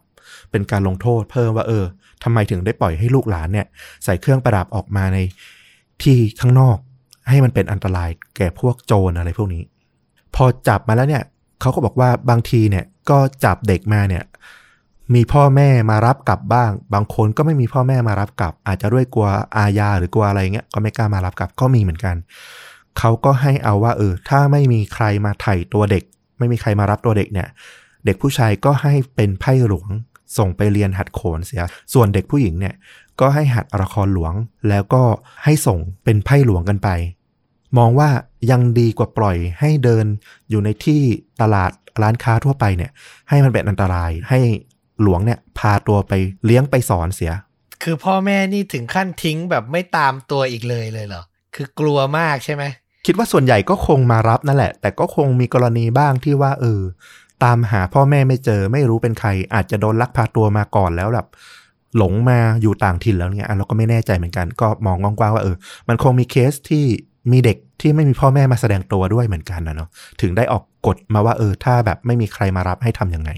[0.52, 1.86] เป็นการลงโทษเพิ่มว่าเออ
[2.24, 3.68] ทำไมถึงได้ปล่อยให้ลูกหลานเนี่ย
[4.04, 5.18] ใส่เครื่องประดับออกมาใน
[6.04, 6.78] ที่ข้างนอก
[7.30, 9.64] ให้มันเป็นอันตรายแก่พวกโจรอะไรพวกนี้
[10.36, 11.24] พอจับมาแล้วเนี่ย
[11.62, 14.24] เขาก็บอกว่าบางทีเนี่ยก็จับเด็กมาเนี่ย
[15.16, 22.16] มีพ่อแม่มารับกลับบ้าง บางคนก็ไม่มีพ่อแม่มารับกลับ อาจจะด้วยกลัวอาญาหรือกลัวอะไรเงี้ยก็ไม่กล้ามารับกลับก็มีเหมือนกัน
[23.00, 26.04] เขาก็ให้เอาว่าเออถ้าไม่มีใครมาไถ่ตัวเด็ก
[26.40, 27.48] ไม่มีใครมารับตัวเด็กเนี่ย
[28.06, 29.90] เด็กผู้ชายก็ให้เป็นไพ่หลวง
[30.38, 32.76] ส่งไปเรียนหัดโขนเสีย ส่วนเด็กผู้หญิงเนี่ย
[33.20, 34.34] ก็ให้หัดละครหลวง
[34.70, 35.04] แล้วก็
[35.44, 36.90] ให้ส่งเป็นไพ่หลวงกันไป
[37.78, 38.10] มองว่า
[38.52, 40.06] ยังดีกว่าปล่อยให้เดิน
[40.50, 41.02] อยู่ในที่
[41.42, 42.92] ตลาดร้านค้าทั่วไปเนี่ย
[43.30, 44.40] ให้มันเป็นอันตรายให้
[45.02, 46.14] หลวงเนี่ยพาตัวไป
[46.46, 47.32] เลี้ยงไปสอนเสีย
[47.84, 51.24] คือพ่อแม่นี่ถึงขั้นทิ้งแบบไม่ตามตัวอีกเลยเลยเหรอ
[51.56, 52.64] คือกลัวมากใช่ไหม
[53.06, 56.82] คิดว่าส่วนใหญ่ก็คงมารับนั่นแหละ แต่ก็คงมีกรณีบ้างที่ว่าเออ
[57.44, 61.28] ตามหาพ่อแม่ไม่เจอ ไม่รู้เป็นใคร อาจจะโดนลักพาตัวมาก่อนแล้วแบบ
[61.98, 65.56] หลงมาอยู่ต่างถิ่นแล้วเนี่ยเราก็ไม่แน่ใจเหมือนกัน ก็มองกว้างๆว่าเออ
[65.88, 66.86] มันคงมีเคสที่
[67.32, 69.90] มีเด็กที่ไม่มีพ่อแม่มาแสดงตัวด้วยเหมือนกันนะเนาะ
[70.22, 73.32] ถึงได้ออกกฎมาว่าเออ ถ้าแบบไม่มีใครมารับให้ทํำยังไง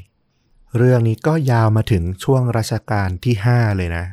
[0.77, 4.05] เรื่องนี้ก็ยาวมาถึงช่วงรัชกาลที่ 5 เลยนะ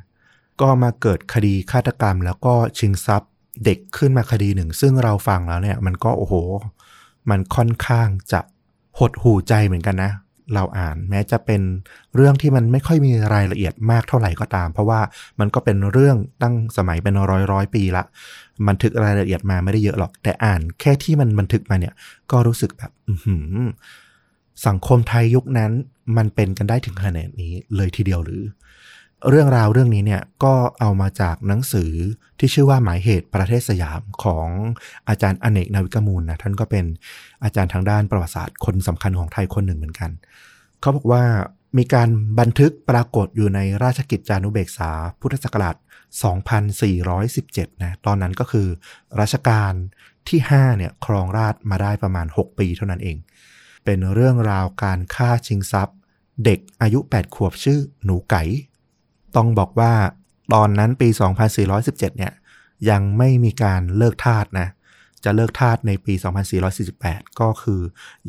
[0.60, 3.30] ก็มาเกิดคดีฆาตกรรม แล้วก็ชิงทรัพย์
[3.64, 6.34] เด็กขึ้นมาคดีหนึ่ง ซึ่งเราฟังแล้วเนี่ย มันก็โอ้โห
[7.30, 8.40] มันค่อนข้างจะ
[8.98, 10.12] หดหูใจเหมือนกันนะ
[10.54, 11.62] เราอ่านแม้จะเป็น
[12.16, 15.00] เรื่องที่มันไม่ค่อยมีรายละเอียดมากเท่าไหร่ก็ตาม เพราะว่า
[15.40, 18.04] มันก็เป็นเรื่องตั้งสมัยเป็นร้อยร้อยปีละ
[18.68, 21.94] บันทึกรายละเอียดมาไม่ได้เยอะหรอก แต่อ่านแค่ที่มันบันทึกมาเนี่ย
[22.30, 23.14] ก็รู้สึกแบบอื
[24.66, 25.72] สังคมไทยยุคนั้น
[26.16, 28.42] มันเป็นกันได้ถึงขนาดนี้เลยทีเดียวหรือ
[29.28, 31.92] เรื่องราวเรื่องนี้เนี่ยก็เอามาจากหนังสือ
[32.38, 34.48] ที่ชื่อว่าหมายเหตุประเทศสยามของ
[35.08, 36.84] อาจารย์อเนกนาวิกมูลนะท่านก็เป็น
[37.44, 40.10] อาจารย์ทางด้านประวัติศาสตร์คนสำคัญของไทยคนหนึ่งเหมือนกัน
[40.80, 41.22] เขาบอกว่า
[41.78, 42.08] มีการ
[42.40, 45.76] บันทึกปรากฏอยู่ในราชกิจจานุเบกษาพุทธศักราช
[46.98, 48.68] 2417 นะ ตอนนั้นก็คือ
[49.20, 49.72] รัชกาล
[50.28, 53.16] ที่ 5 เนี่ยครองราชมาได้ประมาณ 6 ปีเท่านั้นเอง
[53.84, 55.96] เป็นเรื่องราวการฆ่าชิงทรัพย์
[56.44, 58.42] เด็กอายุ 8 ขวบชื่อหนูไก่
[59.36, 59.92] ต้องบอกว่า
[60.54, 61.08] ตอนนั้นปี
[61.62, 62.32] 2417 เนี่ย
[62.90, 64.68] ยังไม่มีการเลิกทาสนะ
[65.24, 66.14] จะเลิกทาสในปี
[66.76, 67.80] 2448 ก็คือ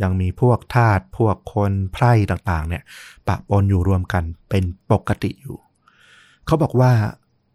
[0.02, 2.84] ยังมีพวกทาสพวกคนไพร่ต่างๆ เนี่ย
[3.28, 5.58] ปะปนอยู่รวมกันเป็นปกติอยู่
[6.46, 6.92] เขาบอกว่า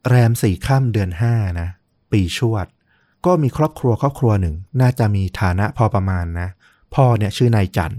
[0.08, 1.68] แรมสี่ข้ามเดือนห้านะ
[2.12, 2.66] ปีชวด
[3.26, 6.48] ก็มีครอบครัวครอบครัวหนึ่ง น่าจะมีฐานะพอประมาณนะ
[6.94, 7.96] พ่อเนี่ยชื่อนายจัน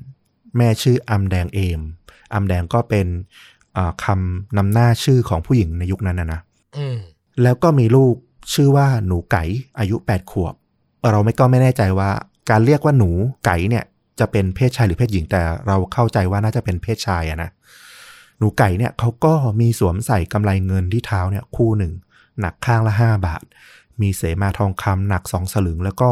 [0.57, 1.81] แม่ชื่ออำแดงเอม
[2.33, 3.07] อำแดงก็เป็น
[4.05, 6.41] คำนำหน้าชื่อของผู้หญิงในยุคนั้นนะนะ
[7.43, 8.15] แล้วก็มีลูก
[8.53, 9.43] ชื่อว่าหนูไก่
[9.79, 10.53] อายุ8ขวบ
[11.11, 12.09] เราไม่ก็ไม่แน่ใจว่า
[12.49, 13.09] การเรียกว่าหนู
[13.45, 13.83] ไก่เนี่ย
[14.19, 17.49] จะเป็นเพศชายหรือเพศหญิงแต่เราเข้าใจว่าน่าจะเป็นเพศชายอะนะ
[18.39, 21.93] หนูไก่เนี่ยเขาก็มีสวมใส่กำไรเงินที่เท้าเนี่ยคู่หนึ่ง
[22.39, 23.43] หนักข้างละ5บาท
[24.01, 26.09] มีเสมาทองคำหนักสองสลึง แล้วก็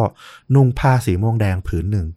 [0.56, 2.08] นุ่งผ้าสีม่วงแดงผืนหนึ่ง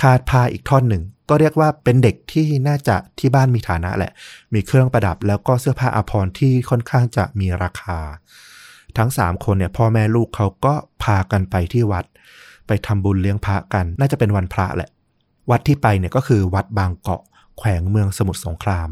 [0.00, 4.12] คาดผ้าอีกท่อนหนึ่ง ก็เรียกว่าเป็นเด็กที่น่าจะที่บ้านมีฐานะแหละ
[4.54, 7.98] มีเครื่องประดับแล้วก็เสื้อผ้าอาภรณ์ที่ค่อนข้างจะมีราคา
[8.98, 12.04] ทั้งสามคนเนี่ยพ่อแม่ลูกเขาก็พากันไปที่วัด
[12.66, 14.90] ไปทำบุญเลี้ยงพระกัน น่าจะเป็นวันพระแหละ
[15.50, 17.22] วัดที่ไปเนี่ยก็คือวัดบางเกาะ
[17.58, 18.88] แขวงเมืองสมุทรสงคราม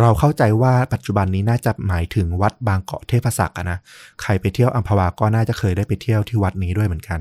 [0.00, 3.78] เราเข้าใจว่าปัจจุบันนี้น่าจะหมายถึงวัดบางเกาะเทพศักดิ์นะ
[4.22, 7.20] ใครไปเที่ยวอัมพวาก็น่าจะเคยได้ไปเที่ยวที่วัดนี้ด้วยเหมือนกัน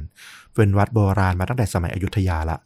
[0.56, 2.58] เป็นวัดโบราณมาตั้งแต่สมัยอยุธยาละ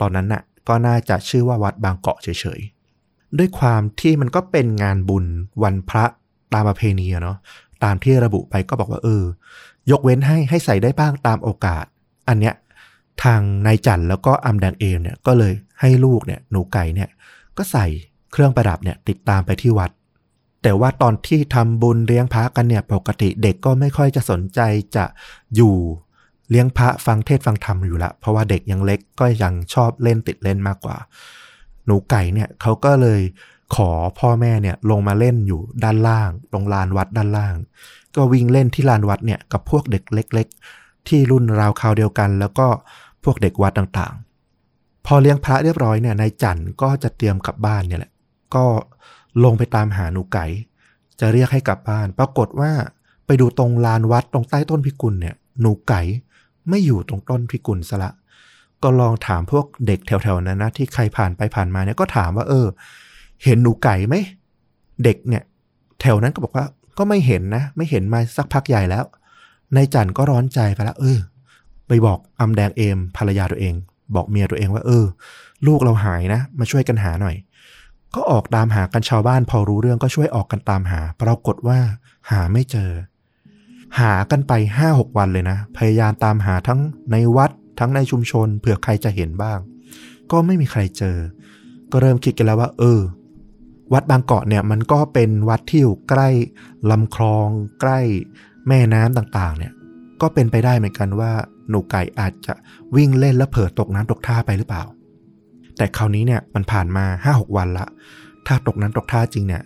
[0.00, 2.28] ตอนนั้นน่ะก็น่าจะชื่อว่าวัดบางเกาะเฉ
[2.58, 5.24] ยๆ ด้วยความที่มันก็เป็นงานบุญ
[5.62, 6.04] วันพระ
[6.52, 7.36] ตามประเพณีเนาะ
[7.84, 9.24] ตามที่ระบุไปก็บอกว่าเออ
[9.90, 11.84] ยกเว้นให้ให้ใส่ได้บ้างตามโอกาส
[12.28, 12.54] อันเนี้ย
[13.22, 17.08] ทางนายจันแล้วก็อัมแดงเอมเนี่ยก็เลยให้ลูกเนี่ยหนูไก่เนี่ย
[17.56, 17.86] ก็ใส่
[18.32, 19.90] เครื่องประดับเนี่ยติดตามไปที่วัด
[20.62, 24.60] แต่ว่าตอนที่ทำบุญเลี้ยงพระกันเนี่ยปกติเด็กก็ไม่ค่อยจะสนใจ
[24.96, 25.04] จะ
[25.56, 25.74] อยู่
[26.50, 30.96] เลี้ยงพระฟังเทศฟังธรรมอยู่ละ เพราะว่าเด็กยังเล็กก็ยังชอบเล่นติดเล่นมากกว่า
[31.86, 33.20] หนูไก่เนี่ยเขาก็เลย
[33.74, 37.54] ขอพ่อแม่เนี่ยลงมาเล่นอยู่ด้านล่าง ตรงลานวัดด้านล่าง
[38.16, 40.46] ก็วิ่งเล่นที่ลานวัดเนี่ยกับพวกเด็กเล็ก
[40.78, 42.66] ๆ ที่รุ่นราวคราวเดียวกัน แล้วก็
[43.24, 48.12] พวกเด็กวัดต่างๆ พอเลี้ยงพระเรียบร้อยเนี่ยนายจันก็จะเตรียมกลับบ้านเนี่ยแหละ
[48.54, 48.64] ก็
[49.44, 50.44] ลงไปตามหาหนูไก่
[51.20, 52.72] จะเรียกให้กลับบ้าน ปรากฏว่า
[53.26, 56.00] ไปดูตรงลานวัดตรงใต้ต้นพิกุลเนี่ยหนูไก่
[56.68, 58.12] ไม่อยู่ตรงต้นพิกุลซะละ
[58.82, 62.66] ก็ลองถามพวกเด็กแถวๆนั้นนะที่ใครผ่านไปผ่านมาเนี่ยก็ถามว่า เออ
[63.44, 64.14] เห็นหนูไก่ไหม
[65.04, 65.42] เด็กเนี่ย
[66.00, 66.66] แถวนั้นก็บอกว่า
[66.98, 69.04] ก็ไม่เห็นนะ ไม่เห็นมาสักพักใหญ่แล้ว
[69.76, 71.18] นายจันก็ร้อนใจไปละเออ
[71.88, 73.74] ไปบอกอำแดงเอมภรรยาตัวเอง
[74.14, 75.04] บอกเมียตัวเองว่า เออ
[75.66, 77.36] ลูกเราหายนะ มาช่วยกันหาหน่อย
[78.14, 81.78] ก็ออกตามหากันชาวบ้าน พอรู้เรื่องก็ช่วยออกกันตามหา ปรากฏว่า
[82.30, 82.90] หาไม่เจอ
[83.98, 86.80] หากันไปห้าหกวันเลยนะ พยายามตามหาทั้ง
[87.12, 89.58] ในวัดทั้งในชุมชนเผื่อใครจะเห็นบ้าง
[90.30, 91.16] ก็ไม่มีใครเจอ
[91.92, 93.00] ก็เริ่มคิดกันแล้วว่า เออ
[93.92, 96.28] วัดบางเกาะเนี่ยมันก็เป็นวัดที่อยู่ใกล้
[96.90, 97.48] ลำคลอง
[97.80, 98.00] ใกล้
[98.68, 99.72] แม่น้ำต่างๆ เนี่ย
[100.20, 101.32] ก็เป็นไปได้เหมือนกันว่า
[101.70, 102.54] หนูไก่อาจจะ
[102.96, 104.84] วิ่งเล่นแล้วเผลอตกน้ำตกท่าไปหรือเปล่า
[105.76, 107.86] แต่คราวนี้เนี่ยมันผ่านมาห้าหกวันละ
[108.46, 109.62] ถ้าตกน้ำตกท่าจริงเนี่ย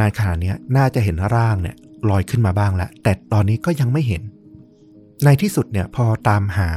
[0.00, 1.76] นายขณะนี้น่าจะเห็นร่างเนี่ย
[2.10, 4.22] ลอยขึ้นมาบ้างแล้วแต่ตอนนี้ก็ยังไม่เห็น
[5.24, 6.70] ในที่สุดเนี่ยพอตามหา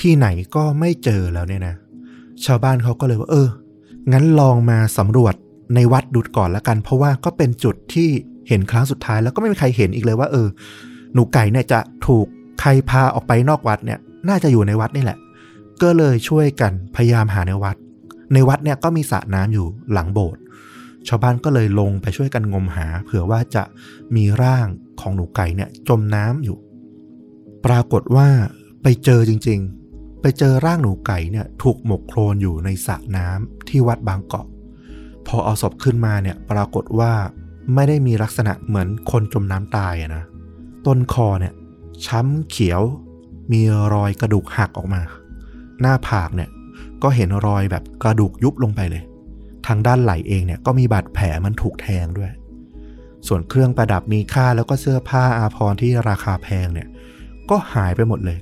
[0.00, 1.74] ที่ไหนก็ไม่เจอแล้วเนี่ยนะ
[2.44, 3.48] ชาวบ้านเขาก็เลยว่า เออ
[4.12, 5.34] งั้นลองมาสำรวจ
[5.74, 8.08] ในวัดดูก่อนละกัน เพราะว่าก็เป็นจุดที่
[8.48, 10.48] เห็นครั้งสุดท้ายแล้วก็ไม่มีใครเห็นอีกเลยว่า เออ
[11.14, 12.26] หนูไก่เนี่ยจะถูก
[12.60, 15.18] ใครพาออกไปนอกวัดเนี่ย น่าจะอยู่ในวัดนี่แหละ
[15.82, 17.76] ก็เลยช่วยกันพยายามหาในวัด
[18.32, 20.40] ในวัดเนี่ยก็มีสระน้ำอยู่หลังโบสถ์
[21.08, 23.64] ชาวบ้านก็เลยลงไปช่วยกันงมหา เผื่อว่าจะ
[24.16, 24.66] มีร่าง
[25.00, 26.58] ของหนูไก่เนี่ยจมน้ำอยู่
[27.66, 28.28] ปรากฏว่า
[28.82, 34.46] ไปเจอจริงๆ ไปเจอร่างหนูไก่เนี่ยถูกหมกโคลนอยู่ในสระน้ำที่วัดบางเกาะ
[35.26, 37.12] พอเอาศพขึ้นมาเนี่ยปรากฏว่า
[37.74, 40.24] ไม่ได้มีลักษณะเหมือนคนจมน้ำตายนะ
[40.86, 41.54] ต้นคอเนี่ย
[42.06, 42.82] ช้ำเขียว
[43.52, 43.60] มี
[43.94, 45.02] รอยกระดูกหักออกมา
[45.80, 46.50] หน้าผากเนี่ย
[47.02, 49.02] ก็เห็นรอยแบบกระดูกยุบลงไปเลย
[49.68, 52.30] ทางด้านไหล่เองเนี่ยก็มีบาดแผลมันถูกแทงด้วย
[53.26, 56.88] ส่วนเครื่องประดับมีค่าแล้วก็เสื้อผ้าอาภรณ์ที่ราคาแพงเนี่ย
[57.50, 58.38] ก็หายไปหมดเลย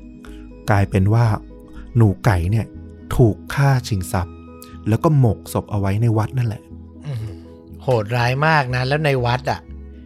[0.70, 1.26] กลายเป็นว่า
[1.96, 2.66] หนูไก่เนี่ย
[3.16, 4.34] ถูกฆ่าชิงทรัพย์
[4.88, 6.62] แล้วก็หมกศพเอาไว้ในวัดนั่นแหละ
[7.82, 9.60] โหดร้ายมากนะ แล้วในวัดอะ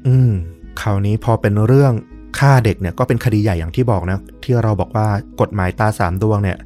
[0.06, 0.32] อืม
[0.80, 1.92] คราวนี้พอเป็นเรื่อง
[2.38, 5.06] ฆ่าเด็กเนี่ยก็เป็นคดีใหญ่อย่างที่บอกนะ ที่เราบอกว่า
[5.40, 6.58] กฎหมายตาสามดวงเนี่ย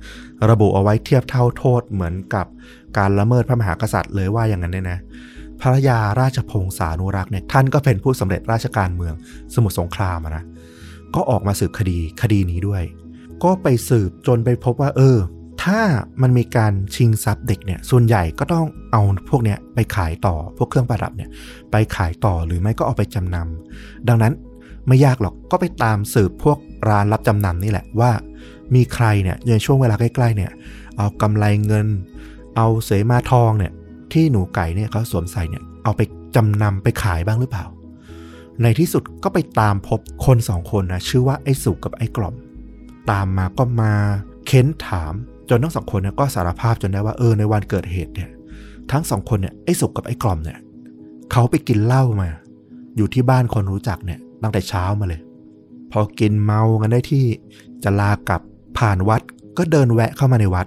[0.51, 2.47] ระบุเอาไว้เทียบเท่าโทษเหมือนกับ
[2.99, 4.99] การละเมิดพระมหากษัตริย์เลยว่าอย่างนั้นเนี่ยนะ
[5.61, 9.15] พระยาราชพงศานุรักษ์เนี่ยท่านก็เป็นผู้สำเร็จราชการเมือง
[9.55, 10.45] สมุทรสงครามนะ
[11.15, 12.83] ก็ออกมาสืบคดีคดีนี้ด้วย
[13.45, 15.19] ก็ไปสืบจนไปพบว่า เออ
[15.65, 15.81] ถ้า
[16.23, 21.31] มันมีการชิงทรัพย์เด็กเนี่ยส่วนใหญ่ก็ต้องเอาพวกเนี้ยไปขายต่อพวกเครื่องประดับเนี่ย
[21.71, 24.33] ไปขายต่อหรือไม่ก็เอาไปจำนำดังนั้น
[24.87, 28.11] ไม่ยากหรอกก็ไปตามสืบพวกร้านรับจำนำนี่แหละว่า
[28.75, 30.51] มีใครเนี่ยในช่วงเวลาใกล้ๆเนี่ย
[30.97, 31.87] เอากำไรเงิน
[32.57, 33.73] เอาเสมาทองเนี่ย
[34.13, 36.01] ที่หนูไก่เนี่ยเขาสวมใส่เนี่ยเอาไป
[36.37, 37.65] จำนำไปขายบ้างหรือเปล่า
[38.63, 42.35] ในที่สุดก็ไปตามพบคนสองคนนะชื่อว่าไอ้สุกกับไอ้กล่อม
[43.11, 43.93] ตามมาก็มา
[44.47, 45.13] เค้นถาม
[45.49, 48.31] จนทั้งสองคนเนี่ยก็สารภาพจนได้ว่าเออในวันเกิดเหตุเนี่ย
[48.93, 50.59] ทั้งสองคนเนี่ยไอ้สุกกับไอ้กล่อมเนี่ย
[51.33, 52.29] เขาไปกินเหล้ามา
[52.97, 55.21] อยู่ที่บ้านคนรู้จักเนี่ย ตั้งแต่เช้ามาเลย
[55.93, 57.25] พอกินเมากันได้ที่
[57.85, 58.43] จะลากลับ
[58.79, 59.21] ผ่านวัด
[59.59, 60.67] ก็เดินแวะเข้ามาในวัด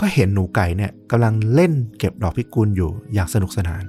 [0.00, 3.82] ก็เห็นหนูไก่เนี่ยกำลังเล่นเก็บดอกพิกุลอยู่อย่างสนุกสนาน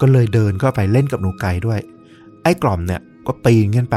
[0.00, 1.80] ก็เลยเดินเข้าไปเล่นกับหนูไก่ด้วย
[2.42, 3.96] ไอ้กล่อมเนี่ยก็ปีนขึ้นไป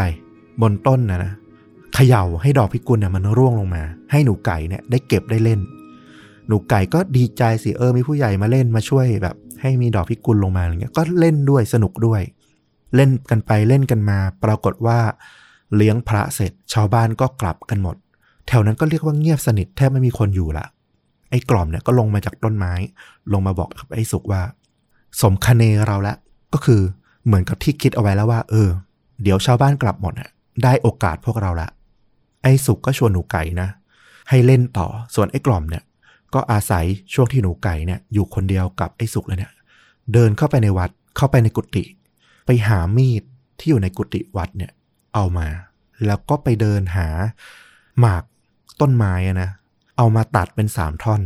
[0.61, 1.33] บนต้นนะนะ
[1.93, 5.59] เขย่าให้ดอกพิกุลเนี่ยมันร่วงลงมา ให้หนูไก่เนี่ยได้เก็บได้เล่น
[6.47, 12.21] หนูไก่ก็ดีใจสิเออมีผู้ใหญ่มาเล่นมาช่วยแบบ ให้มีดอกพิกุลลงมาอะไรเงี้ยก็เล่นด้วยสนุกด้วย
[12.95, 14.99] เล่นกันไปเล่นกันมา ปรากฏว่า
[15.75, 17.95] เลี้ยงพระเสร็จ ชาวบ้านก็กลับกันหมด
[18.47, 20.65] แถวนั้นก็เรียกว่าเงียบสนิทแทบไม่มีคนอยู่ละ
[21.31, 22.73] ไอ้กล่อมเนี่ยก็ลงมาจากต้นไม้
[23.33, 24.41] ลงมาบอกกับไอ้สุกว่า
[25.21, 26.15] สมคเนเราละ
[26.53, 26.81] ก็คือ
[27.25, 28.69] เหมือนกับที่คิดเอาไว้แล้วว่า เออ
[29.23, 30.29] เดี๋ยวชาวบ้านกลับหมดอะ
[30.63, 31.69] ได้โอกาสพวกเราละ
[32.43, 33.69] ไอ้สุกก็ชวนหนูไก่นะ
[34.29, 35.83] ให้เล่นต่อส่วนไอ้กล่อมเนี่ย
[36.33, 39.51] ก็อาศัยช่วงที่หนูไก่เนี่ยอยู่คนเดียวกับไอ้สุกเลยเนี่ย
[40.13, 41.83] เดินเข้าไปในวัดเข้าไปในกุฏิ
[42.47, 43.23] ไปหามีด
[43.59, 44.71] ที่อยู่ในกุฏิวัดเนี่ย
[45.15, 45.47] เอามา
[46.05, 47.07] แล้วก็ไปเดินหา
[47.99, 48.23] หมาก
[48.81, 49.49] ต้นไม้อะนะ
[49.97, 51.21] เอามาตัดเป็นสามท่อน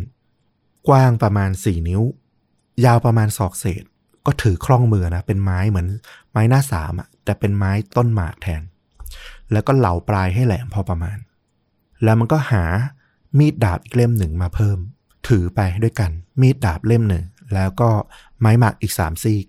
[0.88, 2.02] กว้างประมาณสี่นิ้ว
[2.86, 3.84] ยาวประมาณศอกเศษ
[4.26, 5.88] ก็ถือคล่องมือนะ เป็นไม้เหมือน
[6.32, 8.62] ไม้หน้าสามอะแต่เป็นไม้ต้นหมากแทน
[9.52, 11.18] แล้วก็เหลาปลายให้แหลมพอประมาณ
[12.04, 12.64] แล้วมันก็หา
[13.38, 14.78] มีดดาบอีกเล่มหนึ่งมาเพิ่ม
[15.28, 17.90] ถือไปด้วยกัน มีดดาบเล่มหนึ่ง แล้วก็
[18.40, 19.46] ไม้หมากอีกสามซีก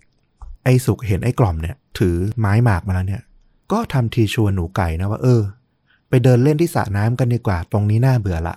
[0.65, 3.23] ไอ้สุกเห็นไอ้กล่อมเนี่ย ถือไม้หมากมาแล้วเนี่ย
[3.73, 5.43] ก็ทำทีชวนหนูไก่นะว่าเออ
[6.09, 8.57] ไปเดินเล่นที่สระน้ำกันดีกว่า ตรงนี้น่าเบื่อละ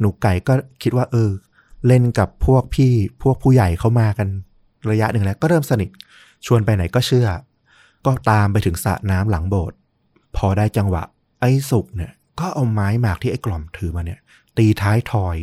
[0.00, 1.30] หนูไก่ก็คิดว่า เออ
[1.86, 2.92] เล่นกับพวกพี่
[3.22, 4.28] พวกผู้ใหญ่เขามากัน
[4.90, 5.90] ระยะหนึ่งแล้ว ก็เริ่มสนิท
[6.46, 7.28] ชวนไปไหนก็เชื่อ
[8.06, 9.76] ก็ตามไปถึงสระน้ำหลังโบสถ์
[10.36, 11.02] พอได้จังหวะ
[11.40, 14.18] ไอ้สุกเนี่ย ก็เอาไม้หมากที่ไอ้กล่อมถือมาเนี่ย
[14.56, 15.36] ตีท้ายทอย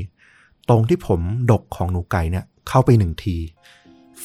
[0.70, 3.38] ตรงที่ผมดกของหนูไก่เนี่ย เข้าไปหนึ่งที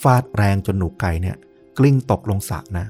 [0.01, 1.37] ฟาดแรงจนหนูไก่เนี่ย
[1.79, 2.87] กลิ้งตกลงสระนะ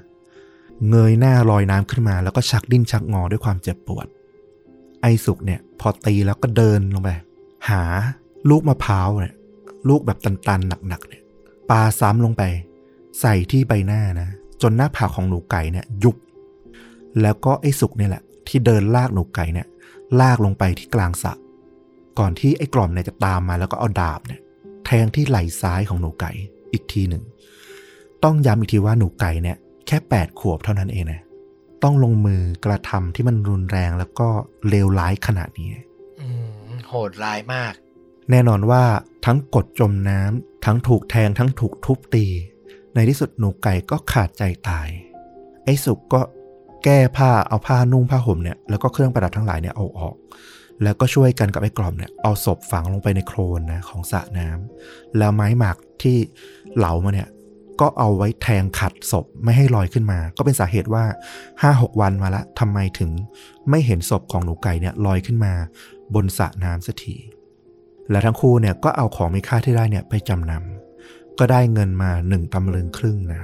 [0.90, 4.06] เงยหน้าลอยน้ำขึ้นมาแล้วก็ชักดิ้นชักงอด้วยความเจ็บปวด
[5.02, 7.10] ไอ้สุกเนี่ย พอตีแล้วก็เดินลงไป
[7.70, 7.82] หา
[8.48, 9.34] ลูกมะพร้าวเนี่ย
[9.88, 11.22] ลูกแบบตันๆหนักๆเนี่ย
[11.70, 12.42] ปาซ้ำลงไป
[13.20, 14.28] ใส่ที่ใบหน้านะ
[14.62, 16.16] จนหน้าผากของหนูไก่เนี่ยยุบ
[17.22, 19.66] แล้วก็ไอ้สุกเนี่ยแหละ ที่เดินลากหนูไก่เนี่ย
[20.20, 21.32] ลากลงไปที่กลางสระ
[22.18, 24.40] ก่อนที่ไอ้กล่อมเนี่ยจะตามมาแล้วก็เอาดาบเนี่ย
[24.86, 26.32] แทงที่ไหล่ซ้ายของหนูไก่
[26.72, 27.22] อีกทีหนึ่ง
[28.26, 31.20] ต้องย้ำอีกทีว่าหนูไก่เนี่ยแค่แปดขวบเท่านั้นเองนะ
[31.82, 34.28] ต้องลงมือกระทำที่มันรุนแรงแล้วก็
[34.68, 35.68] เลวร้ายขนาดนี้
[36.20, 36.28] อื
[36.68, 37.72] มโหดร้ายมาก
[38.30, 38.82] แน่นอนว่า
[39.26, 42.26] ทั้งกดจมน้ำทั้งถูกแทงทั้งถูกทุบตี
[42.94, 44.88] ในที่สุดหนูไก่ก็ขาดใจตาย
[45.64, 46.20] ไอ้สุกก็
[46.84, 50.14] แก้ผ้าเอาผ้านุ่งผ้าห่มเนี่ยแล้วก็เครื่องประดับทั้งหลายเนี่ยเอาออก
[50.82, 56.16] แล้วก็ช่วยกันกับไอ้กล่อมเนี่ยเอาศพฝังลงไปในโคลนนะของสระน้ำแล้วไม้หมากที่
[56.76, 57.28] เหลามาเนี่ย
[57.80, 61.04] ก็เอาไว้แทงขัดศพไม่ให้ลอยขึ้นมา ก็เป็นสาเหตุว่า
[61.62, 63.10] ห้าหกวันมาละทำไมถึง
[63.70, 65.52] ไม่เห็นศพของหนูไก่เนี่ยลอยขึ้นมา
[66.14, 67.16] บนสระน้ำสักที
[68.10, 73.42] และทั้งคู่เนี่ยก็เอาของมีค่าที่ได้เนี่ยไปจำนำก็ได้เงินมาหนึ่งตำลึงครึ่งนะ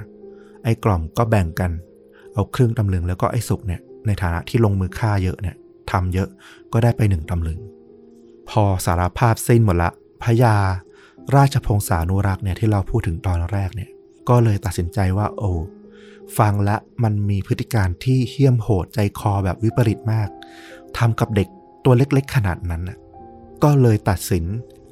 [0.63, 1.71] ไอ้กล่อมก็แบ่งกัน
[2.33, 5.55] เอาครึ่งตำลึงแล้วก็ไอ้สุกเนี่ยในฐานะที่ลงมือฆ่าเยอะเนี่ย
[5.91, 6.29] ทำเยอะ
[6.73, 7.59] ก็ได้ไปหนึ่งตำลึง
[8.49, 9.89] พอสารภาพสิ้นหมดละ
[10.23, 10.55] พญา
[11.35, 13.89] ราชพงศานุรักษ์เนี่ยที่เราพูดถึงตอนแรกเนี่ย
[14.29, 15.51] ก็เลยตัดสินใจว่าโอ้
[16.37, 20.29] ฟังละมันมีพฤติการที่เหี้ยมโหดใจคอแบบวิปริตมาก
[20.97, 21.47] ทำกับเด็ก
[21.85, 22.97] ตัวเล็กๆขนาดนั้นน่ะ
[23.63, 24.45] ก็เลยตัดสิน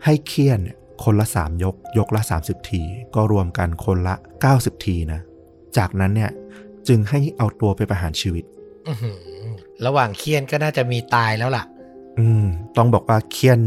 [0.05, 2.81] ให้เคี่ยนเนี่ยคนละ 3 ยก ยกละ 30 ที
[3.15, 4.15] ก็รวมกันคนละ
[4.49, 5.21] 90 ทีนะ
[5.77, 6.31] จากนั้นเนี่ย
[6.87, 8.43] จึงให้เอาตัวไปประหารชีวิต
[8.87, 9.17] อื้อหือ
[9.85, 11.63] ระหว่างเคียนก็น่าจะมีตายแล้วล่ะ
[12.19, 12.45] อืม
[12.77, 13.59] ต้องบอกว่าเคี่ยน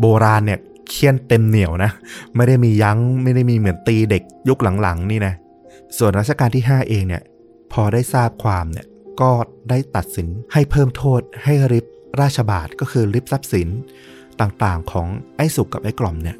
[0.00, 1.90] โบราณเนี่ย เคี่ยนเต็มเหนียวนะ
[2.36, 5.34] ไม่ได้มียั้งไม่ได้มีเหมือนตีเด็กยุคหลังๆ นี่นะ
[5.98, 7.22] ส่วนรัชกาลที่ 5 เองเนี่ย
[7.72, 8.86] พอได้ทราบความเนี่ย
[9.20, 9.30] ก็
[9.70, 11.86] ได้ตัดสินให้เพิ่มโทษให้ริบ
[12.20, 13.68] ราชบาทก็คือริบทรัพย์สิน
[14.40, 16.36] ต่างๆของไอ้สุกกับไอ้กล่อมเนี่ย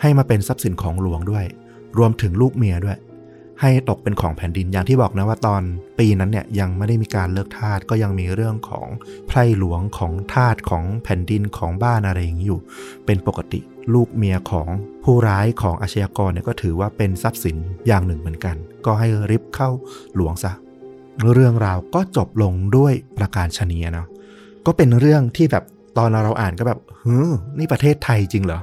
[0.00, 1.44] ให้มาเป็นทรัพย์สินของหลวงด้วย
[1.98, 2.98] รวมถึงลูกเมียด้วย
[3.64, 5.62] ให้ตกเป็นของแผ่นดินอย่างที่บอกนะว่าตอน
[5.98, 8.86] ปีนั้นเนี่ยยังไม่ได้มีการเลิกทาสก็ยังมีเรื่องของ
[9.26, 12.60] ไพร่หลวงของทาสของแผ่นดินของบ้านอะไรอย่างนี้อยู่
[13.06, 13.60] เป็นปกติ
[13.94, 14.68] ลูกเมียของ
[15.04, 19.70] ผู้ร้ายของอาชญากรเนี่ยก็ถือว่าเป็นทรัพย์สินอย่างหนึ่งเหมือนกัน ก็ให้ริบเข้า
[20.14, 20.52] หลวงซะ
[21.32, 24.06] เรื่องราวก็จบลงด้วยประการชนียเนาะ
[24.66, 25.64] ก็เป็นเรื่องที่แบบ
[25.98, 28.60] ตอนเราอ่านก็แบบเฮ้ยนี่ประเทศไทยจริงเหรอ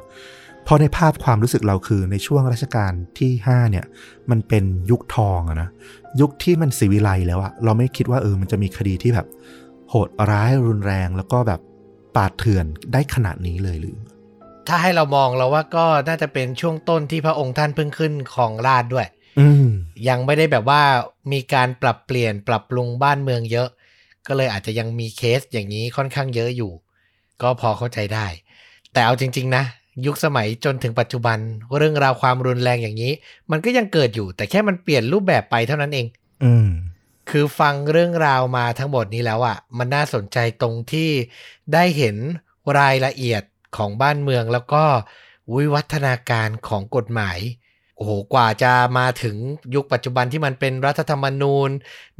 [0.66, 3.86] พราะในภาพความรู้สึกเราคือในช่วงรัชกาลที่5เนี่ย
[4.30, 5.70] มันเป็นยุคทองอะนะ
[6.22, 9.28] ยุคที่มันสีวิไลแล้วอะเราไม่คิดว่าเออมันจะมีคดีที่แบบ
[9.90, 11.62] โหดร้ายรุนแรงแล้วก็แบบ
[12.16, 13.98] ปาดเถื่อนได้ขนาดนี้เลยหรือ
[14.68, 19.08] ถ้าให้เรามองเราว่าก็น่าจะเป็นช่วงต้นที่พระองค์ท่านเพิ่งขึ้นของราชด้วย
[19.40, 19.68] อืม
[20.08, 20.82] ยังไม่ได้แบบว่า
[21.32, 23.70] มีการปรับเปลี่ยนปรับปรุงบ้านเมืองเยอะ
[24.28, 26.72] ก็เลยอาจจะยังมีเคสอย่างนี้ค่อนข้างเยอะอยู่
[27.42, 28.28] ก็พอเข้าใจได้
[28.94, 29.64] แต่เอาจริง ๆ นะ
[30.06, 31.38] ยุคสมัยจนถึงปัจจุบัน
[31.78, 33.12] เรื่องราวความรุนแรงอย่างนี้
[33.52, 36.08] มันก็ยังเกิดอยู่ แต่แค่มันเปลี่ยนรูปแบบไปเท่านั้นเอง
[36.44, 36.70] อืม
[37.30, 41.10] คือฟังเรื่องราวมาทั้งหมดนี้แล้วอะ่ะ มันน่าสนใจตรงที่
[41.74, 42.16] ได้เห็น
[42.80, 43.44] รายละเอียด
[43.78, 44.84] ของบ้านเมืองแล้วก็
[45.56, 47.40] วิวัฒนาการของกฎหมาย
[47.96, 49.36] โอ้โหกว่าจะมาถึง
[49.76, 51.70] ยุคปัจจุบันที่มันเป็นรัฐธรรมนูญ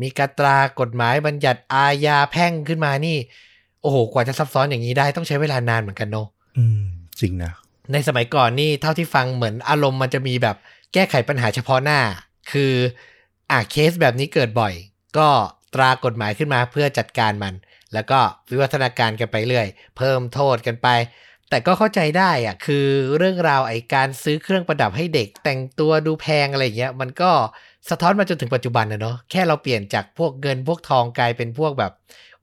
[0.02, 3.18] มีกตรากฎหมายบัญญัติอาญาแพ่งขึ้นมานี่
[3.82, 6.84] โอ้โห กว่าจะซับซ้อนอย่างนี้ได้ต้องใช้เวลานานเหมือนกันเนาะอืม
[7.20, 7.52] จริงนะ
[7.92, 10.58] ในสมัยก่อนนี่เท่าที่ฟังเหมือนอารมณ์มันจะมีแบบ
[10.94, 12.00] แก้ไขปัญหาเฉพาะหน้า
[12.52, 12.74] คือ
[13.52, 14.74] อะเคสแบบนี้เกิดบ่อย
[15.18, 15.30] ก็
[15.74, 17.54] ตรากฎหมายขึ้นมาเพื่อจัดการมัน
[17.94, 19.68] แล้วก็วิวัฒนาการกันไปเรื่อย
[19.98, 20.88] เพิ่มโทษกันไป
[21.50, 22.86] แต่ก็เข้าใจได้อะคือ
[23.18, 27.32] เรื่องราวไอการซื้อเครื่องประดับให้เด็ก แต่งตัวดูแพงอะไรอย่างเงี้ยมันก็
[27.90, 31.92] สะท้อนมาจนถึงปัจจุบันนะเนาะแค่เราเปลี่ยนจากพวกเงินพวกทองกลายเป็นพวกแบบ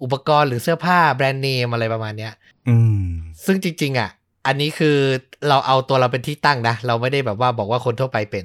[0.03, 2.33] อุปกรณ์หรือเสื้อผ้าแบรนด์เนมอะไรประมาณเนี้ย
[2.69, 3.09] อืม
[3.47, 4.11] ซึ่งจริง ๆ อะ
[4.49, 4.97] อันนี้คือ
[5.49, 8.45] เราเอาตัวเราเป็นที่ตั้งนะ เราไม่ได้แบบว่าบอกว่าคนทั่วไปเป็น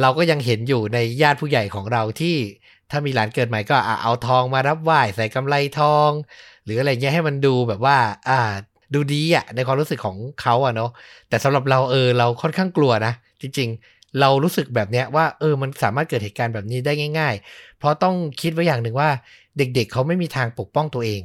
[0.00, 2.36] เราก็ยังเห็นอยู่ในญาติผู้ใหญ่ของเราที่
[2.90, 6.10] ถ้ามีหลานเกิดใหม่ก็เอาทองมารับไหว้ใส่กำไรทอง
[6.64, 7.96] หรืออะไรเงี้ยให้มันดูแบบว่า
[8.28, 8.40] อ่า
[8.94, 10.90] ดูดีอะในความรู้สึกของเขาอะเนาะ
[11.28, 19.10] แต่สำหรับเราเออเราค่อนข้างกลัวนะ จริง ๆ เรารู้สึกแบบเนี้ยว่า เออมันสามารถเกิดเหตุการณ์แบบนี้ได้ง่าย ๆ เพราะต้องคิดไว้อย่างหนึ่งว่า
[19.58, 21.22] เด็กๆเขาไม่มีทางปกป้องตัวเอง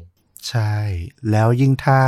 [0.49, 0.73] ใช่
[1.31, 1.99] แล้วยิ่งถ้า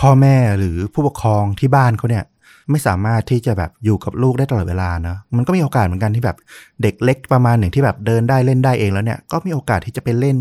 [0.00, 2.24] พ่อแม่หรือผู้ปกครองที่บ้านเขาเนี่ย
[2.70, 6.36] ไม่สามารถที่จะแบบอยู่กับลูกได้ตลอดเวลาเนอะมันก็มีโอกาสเหมือนกันที่แบบ
[6.82, 10.36] เด็กเล็กประมาณหนึ่งที่แบบเดินได้เล่นได้เองแล้วเนี่ย ก็มีโอกาสที่จะไปเล่น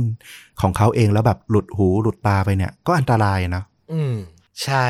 [0.61, 4.13] ของเขาเองแล้วแบบหลุดหูหลุดตาไปเนี่ย ก็อันตรายนะอืม
[4.63, 4.87] ใช่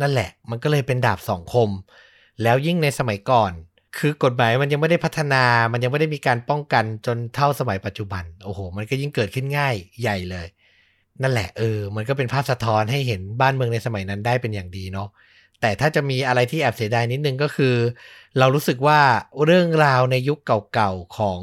[0.00, 1.68] นั่นแหละ มันก็เลยเป็นดาบสองคม
[2.42, 3.52] แล้วยิ่งในสมัยก่อน
[3.98, 10.46] คือกฎหมายมันยังไม่ได้พัฒนา มันยังไม่ได้มีการป้องกันจนเท่าสมัยปัจจุบัน โอ้โห มันก็ยิ่งเกิดขึ้นง่ายใหญ่เลย
[11.22, 15.08] นั่นแหละเออ มันก็เป็นภาพสะท้อนให้เห็นบ้านเมืองในสมัยนั้นได้เป็นอย่างดีเนาะ
[15.60, 17.74] แต่ถ้าจะมีอะไรที่แอบเสียดายนิดนึงก็คือ
[18.38, 19.00] เรารู้สึกว่า
[19.44, 21.40] เรื่องราวในยุคเก่าๆของ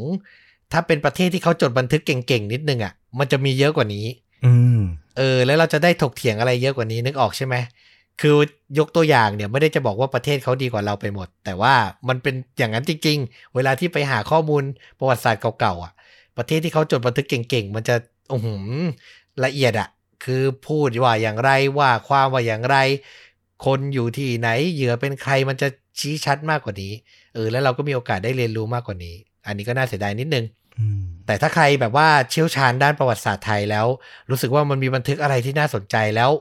[0.71, 4.05] ถ้าเป็นประเทศที่เขาจดบันทึกเก่งๆนิดนึงอะ่ะ มันจะมีเยอะกว่านี้
[4.45, 4.81] อืม
[5.17, 7.55] เออ แล้วเราจะได้ถกเถียงอะไรเยอะกว่านี้นึกออกใช่ไหม
[8.21, 8.35] คือ
[8.79, 11.73] ยกตัวอย่างเนี่ยไม่ได้จะบอกว่าประเทศเขาดีกว่าเราไปหมด แต่ว่า
[12.07, 14.63] มันเป็นอย่างนั้นจริง ๆ เวลาที่ไปหาข้อมูล
[14.99, 15.93] ประวัติศาสตร์เก่าๆอะ
[16.37, 17.95] ประเทศที่เขาจดบันทึกเก่งๆมันจะ
[18.29, 18.47] โอ้โห
[19.45, 19.89] ละเอียดอะ
[20.25, 22.77] คือพูดว่าอย่างไรว่าความว่าอย่างไร
[23.65, 25.67] คนอยู่ที่ไหนเหยื่อเป็นใครมันจะ
[25.99, 26.93] ชี้ชัดมากกว่านี้
[27.33, 30.45] เออแล้วเราก็มีโอกาสได้เรียนรู้มากกว่านี้ อันนี้ก็น่าเสียดายนิดนึง
[30.79, 33.85] อืมแต่ถ้าใครแบบว่าเชี่ยวชาญด้านประวัติศาสตร์ไทยแล้ว
[34.29, 36.31] รู้สึกว่ามันมีบันทึกอะไรที่น่าสนใจแล้ว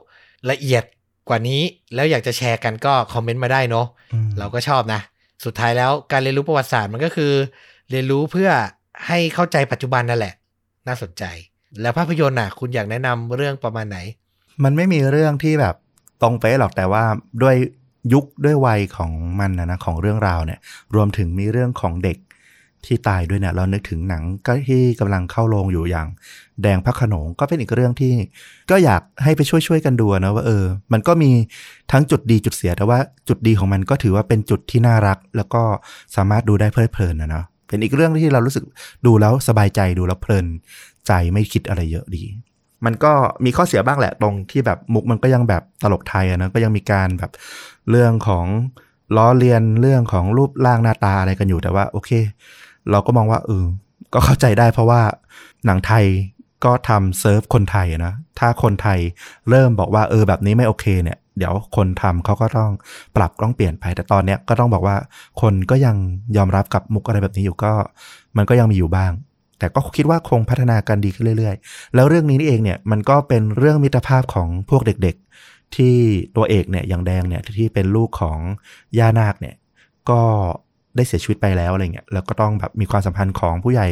[0.51, 0.85] ละเอียด
[1.29, 1.63] กว่านี้
[1.95, 5.01] แล้วอยากจะแชร์กันก็คอมเมนต์มาได้เนาะอืมเราก็ชอบนะ
[5.45, 7.33] สุดท้ายแล้วการเรียนรู้ประวัติศาสตร์มันก็คือ
[7.91, 8.51] เรียนรู้เพื่อ
[9.07, 10.35] ให้เข้าใจปัจจุบันนั่นแหละ
[10.89, 11.25] น่าสนใจ
[11.81, 13.99] แล้วภาพยนตร์น่ะ คุณอยากแนะนำเรื่องประมาณไหน
[14.65, 15.75] มันไม่มีเรื่องที่แบบ
[16.23, 17.05] ตรงเป๊ะหรอกแต่ว่า
[17.43, 17.57] ด้วย
[18.13, 19.11] ยุคด้วยวัยของ
[19.41, 20.59] มันนะนะของเรื่องราวเนี่ย
[20.95, 22.19] รวมถึงมีเรื่องของเด็ก
[22.87, 26.07] ที่ตายด้วยเนี่ยเรานึกถึงหนังก็ที่กำลังเข้าโรงอยู่อย่าง
[26.63, 28.15] แดงพระขนงก็เป็นอีกเรื่องที่
[28.71, 31.31] ก็อยากให้ไปช่วยช่วยๆกันดูนะว่าเออ มันก็มี
[31.93, 35.63] ทั้งจุดดีจุดเสียแต่ว่าจุดดีของมันก็ถือว่าเป็นจุดที่น่ารัก แล้วก็
[36.17, 38.65] สามารถดูได้เพลิดเพลินนะเนาะ เป็นอีกเรื่องที่เรารู้สึก
[39.07, 40.47] ดูแล้วสบายใจดูแล้วเพลิน
[41.07, 42.25] ใจไม่คิดอะไรเยอะดี
[42.85, 43.13] มันก็
[43.45, 47.31] มีข้อเสียบ้างแหละตรงที่แบบมุกมันก็ยังแบบตลกไทยอะนะก็ยังมีการแบบ
[47.91, 48.47] เรื่องของ
[49.17, 52.11] ล้อเลียนเรื่องของรูปร่างหน้าตาอะไรกันอยู่แต่ว่า โอเค
[52.91, 53.65] เราก็มองว่าเออ
[54.15, 55.03] ก็เข้าใจได้เพราะว่า
[55.67, 56.05] หนังไทย
[56.65, 58.99] ก็ทำเซิร์ฟคนไทยนะ ถ้าคนไทย
[59.51, 62.71] เริ่มบอกว่าเออแบบนี้ไม่โอเคเนี่ย เดี๋ยวคนทำเขาก็ต้อง
[63.17, 64.97] ปรับต้องเปลี่ยนไป แต่ตอนเนี้ยก็ต้องบอกว่า
[65.41, 65.97] คนก็ยัง
[66.37, 67.73] ยอมรับกับมุกอะไรแบบนี้อยู่ก็
[68.37, 69.13] มันก็ยังมีอยู่บ้าง
[69.59, 75.97] แต่ก็คิดว่าคงพัฒนากันดีขึ้นเรื่อยๆ แล้วเรื่องนี้นี่เองเนี่ยมันก็เป็นเรื่องมิตรภาพของพวกเด็กๆ ที่
[76.37, 78.39] ตัวเอกเนี่ยอย่างแดงเนี่ยที่เป็นลูกของ
[78.99, 79.55] ย่านาคเนี่ย
[80.11, 80.21] ก็
[80.97, 83.89] ได้เสียชีวิตไปแล้วอะไรเงี้ยแล้วก็ต้องแบบมีความสัมพันธ์ของผู้ใหญ่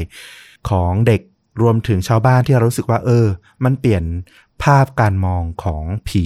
[0.71, 1.21] ของเด็ก
[1.63, 3.27] รวมถึงชาวบ้านที่เรารู้สึกว่าเออ
[3.65, 4.05] มันเปลี่ยน
[4.63, 6.25] ภาพการมองของผี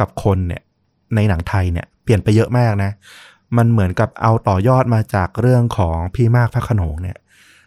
[0.00, 0.62] กับคนเนี่ย
[1.14, 2.90] ในหนังไทยเนี่ยเปลี่ยนไปเยอะมากนะ
[3.56, 7.16] มันเหมือนกับเอาต่อยอดมาจากเรื่องของพี่มากพระขนงเนี่ย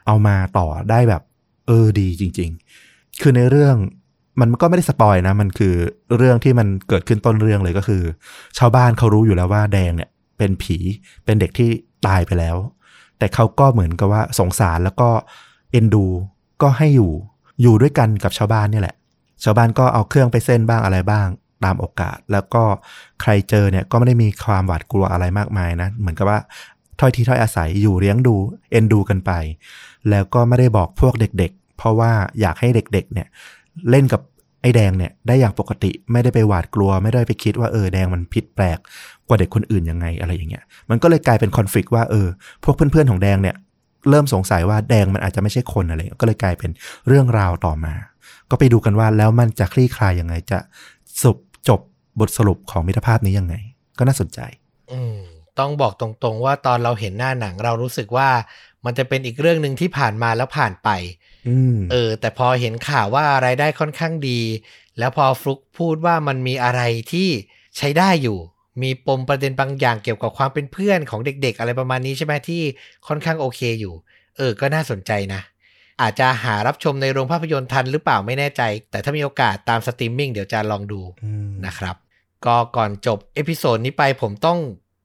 [0.07, 1.21] เอามาต่อได้แบบ
[1.67, 2.49] เออดีจริง
[2.85, 3.75] ๆ คือในเรื่อง
[4.41, 5.73] มันก็ไม่ได้สปอยนะ มันคือ
[6.17, 8.03] เรื่องที่มันเกิดขึ้นต้นเรื่องเลยก็คือ
[8.57, 10.77] ชาวบ้านเขารู้อยู่แล้วว่าแดงเนี่ยเป็นผี
[11.25, 11.69] เป็นเด็กที่
[12.07, 12.57] ตายไปแล้ว
[13.17, 15.09] แต่เขาก็เหมือนกับว่าสงสารแล้วก็
[15.71, 16.05] เอ็นดู
[16.61, 17.11] ก็ให้อยู่
[17.61, 18.95] อยู่ด้วยกันกับชาวบ้านนี่แหละ
[19.43, 21.27] ชาวบ้านก็เอาเครื่องไปเส้นบ้างอะไรบ้าง
[21.65, 22.63] ตามโอกาส แล้วก็
[23.21, 26.39] ใครเจอเนี่ยก็ไม่ได้มีความหวาดกลัวอะไรมากมายนะ เหมือนกับว่า
[26.99, 28.35] ถ้อยทีถ้อยอาศัยอยู่เลี้ยงดู
[28.71, 29.31] เอ็นดูกันไป
[30.09, 32.11] แล้วก็ไม่ได้บอกพวกเด็กๆ เพราะว่า
[32.41, 33.27] อยากให้เด็กๆเนี่ย
[33.89, 34.21] เล่นกับ
[34.61, 38.77] ไอ้แดงเนี่ยได้อย่างปกติไม่ได้ไปหวาดกลัว ไม่ได้ไปคิดว่าเออแดงมันผิดแปลก
[39.27, 42.27] กว่าเด็กคนอื่นยังไงอะไรอย่างเงี้ยมันก็เลยกลายเป็นคอน FLICT ว่าเออ
[42.63, 43.55] พวกเพื่อนๆของแดงเนี่ย
[44.09, 46.71] เริ่มสงสัยว่าแดงมันอาจจะไม่ใช่คนอะไรก็เลยกลายเป็น
[47.07, 47.93] เรื่องราวต่อมา
[48.51, 50.59] ก็ไปดูกันว่าแล้วมันจะคลี่คลายยังไง จะ
[51.21, 51.37] สุบ
[51.67, 51.81] จบ
[52.19, 53.55] บทสรุปของมิตรภาพนี้ยังไง
[53.97, 54.39] ก็น่าสนใจ
[54.91, 55.17] อืม
[55.59, 58.29] ต้องบอกตรงๆว่าตอนเราเห็นหน้าหนังเรารู้สึกว่า
[58.85, 60.89] มันจะเป็นอีกเรื่องหนึ่งที่ผ่านมาแล้วผ่านไป
[61.47, 64.41] อืมเออ แต่พอเห็นข่าวว่ารายได้ค่อนข้างดี
[64.99, 66.81] แล้วพอฟลุกพูดว่ามันมีอะไร
[67.11, 67.29] ที่
[67.77, 68.37] ใช้ได้อยู่
[68.81, 72.61] มีปมประเด็นบางอย่างเกี่ยวกับความเป็นเพื่อนของเด็ก ๆ อะไรประมาณนี้ใช่ไหมที่
[73.07, 73.93] ค่อนข้างโอเคอยู่
[74.37, 75.41] เออ ก็น่าสนใจนะ
[76.01, 81.95] อาจจะหารับชมในโรงภาพยนตร์ทันหรือเปล่าไม่แน่ใจ แต่ถ้ามีโอกาสตามสตรีมมิ่งเดี๋ยวจะลองดูอืมนะครับ
[82.45, 84.59] ก็ก่อนจบ episode นี้ไปผมต้อง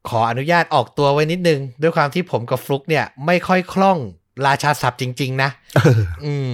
[0.09, 3.99] ขออนุญาตออกตัวไว้นิดนึง ด้วยความที่ผมกับฟลุกเนี่ยไม่ค่อยคล่อง
[4.47, 6.53] ราชาศัพท์จริง ๆ นะเอออืม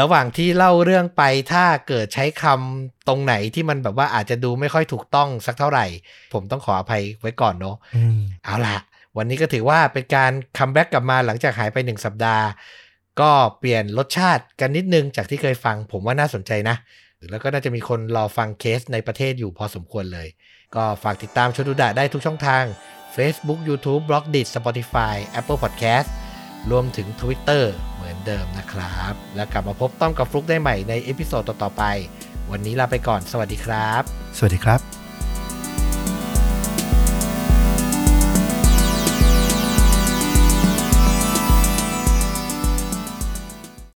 [0.00, 1.22] ระหว่างที่เล่าเรื่องไป
[1.52, 5.86] ถ้าเกิดใช้คำตรงไหนที่มันแบบว่าอาจจะดูไม่ค่อยถูกต้องสักเท่าไหร่
[6.32, 8.76] ผมต้องขออภัยไว้ก่อนเนาะอืมเอาล่ะ
[9.16, 12.44] วันนี้ก็ถือว่าเป็นการ comeback กลับมาหลังจากหายไปหนึ่งสัปดาห์
[13.20, 16.76] ก็เปลี่ยนรสชาติกันนิดนึงจากที่เคยฟัง ผมว่าน่าสนใจนะ
[17.30, 20.28] แล้วก็น่าจะมีคนรอฟังเคสในประเทศอยู่พอสมควรเลย
[20.74, 22.64] ก็ฝากติดตามชดูดะได้ทุกช่องทาง
[23.16, 26.08] Facebook YouTube b l o g d i t Spotify Apple Podcast
[26.70, 27.64] รวมถึง Twitter
[27.94, 31.82] เหมือนเดิมนะครับ แล้วกลับมาพบต้อมกับฟลุกได้ใหม่ในเอพิโซดต่อๆไป
[32.50, 34.02] วันนี้ลาไปก่อน สวัสดีครับ
[34.38, 34.95] สวัสดีครับ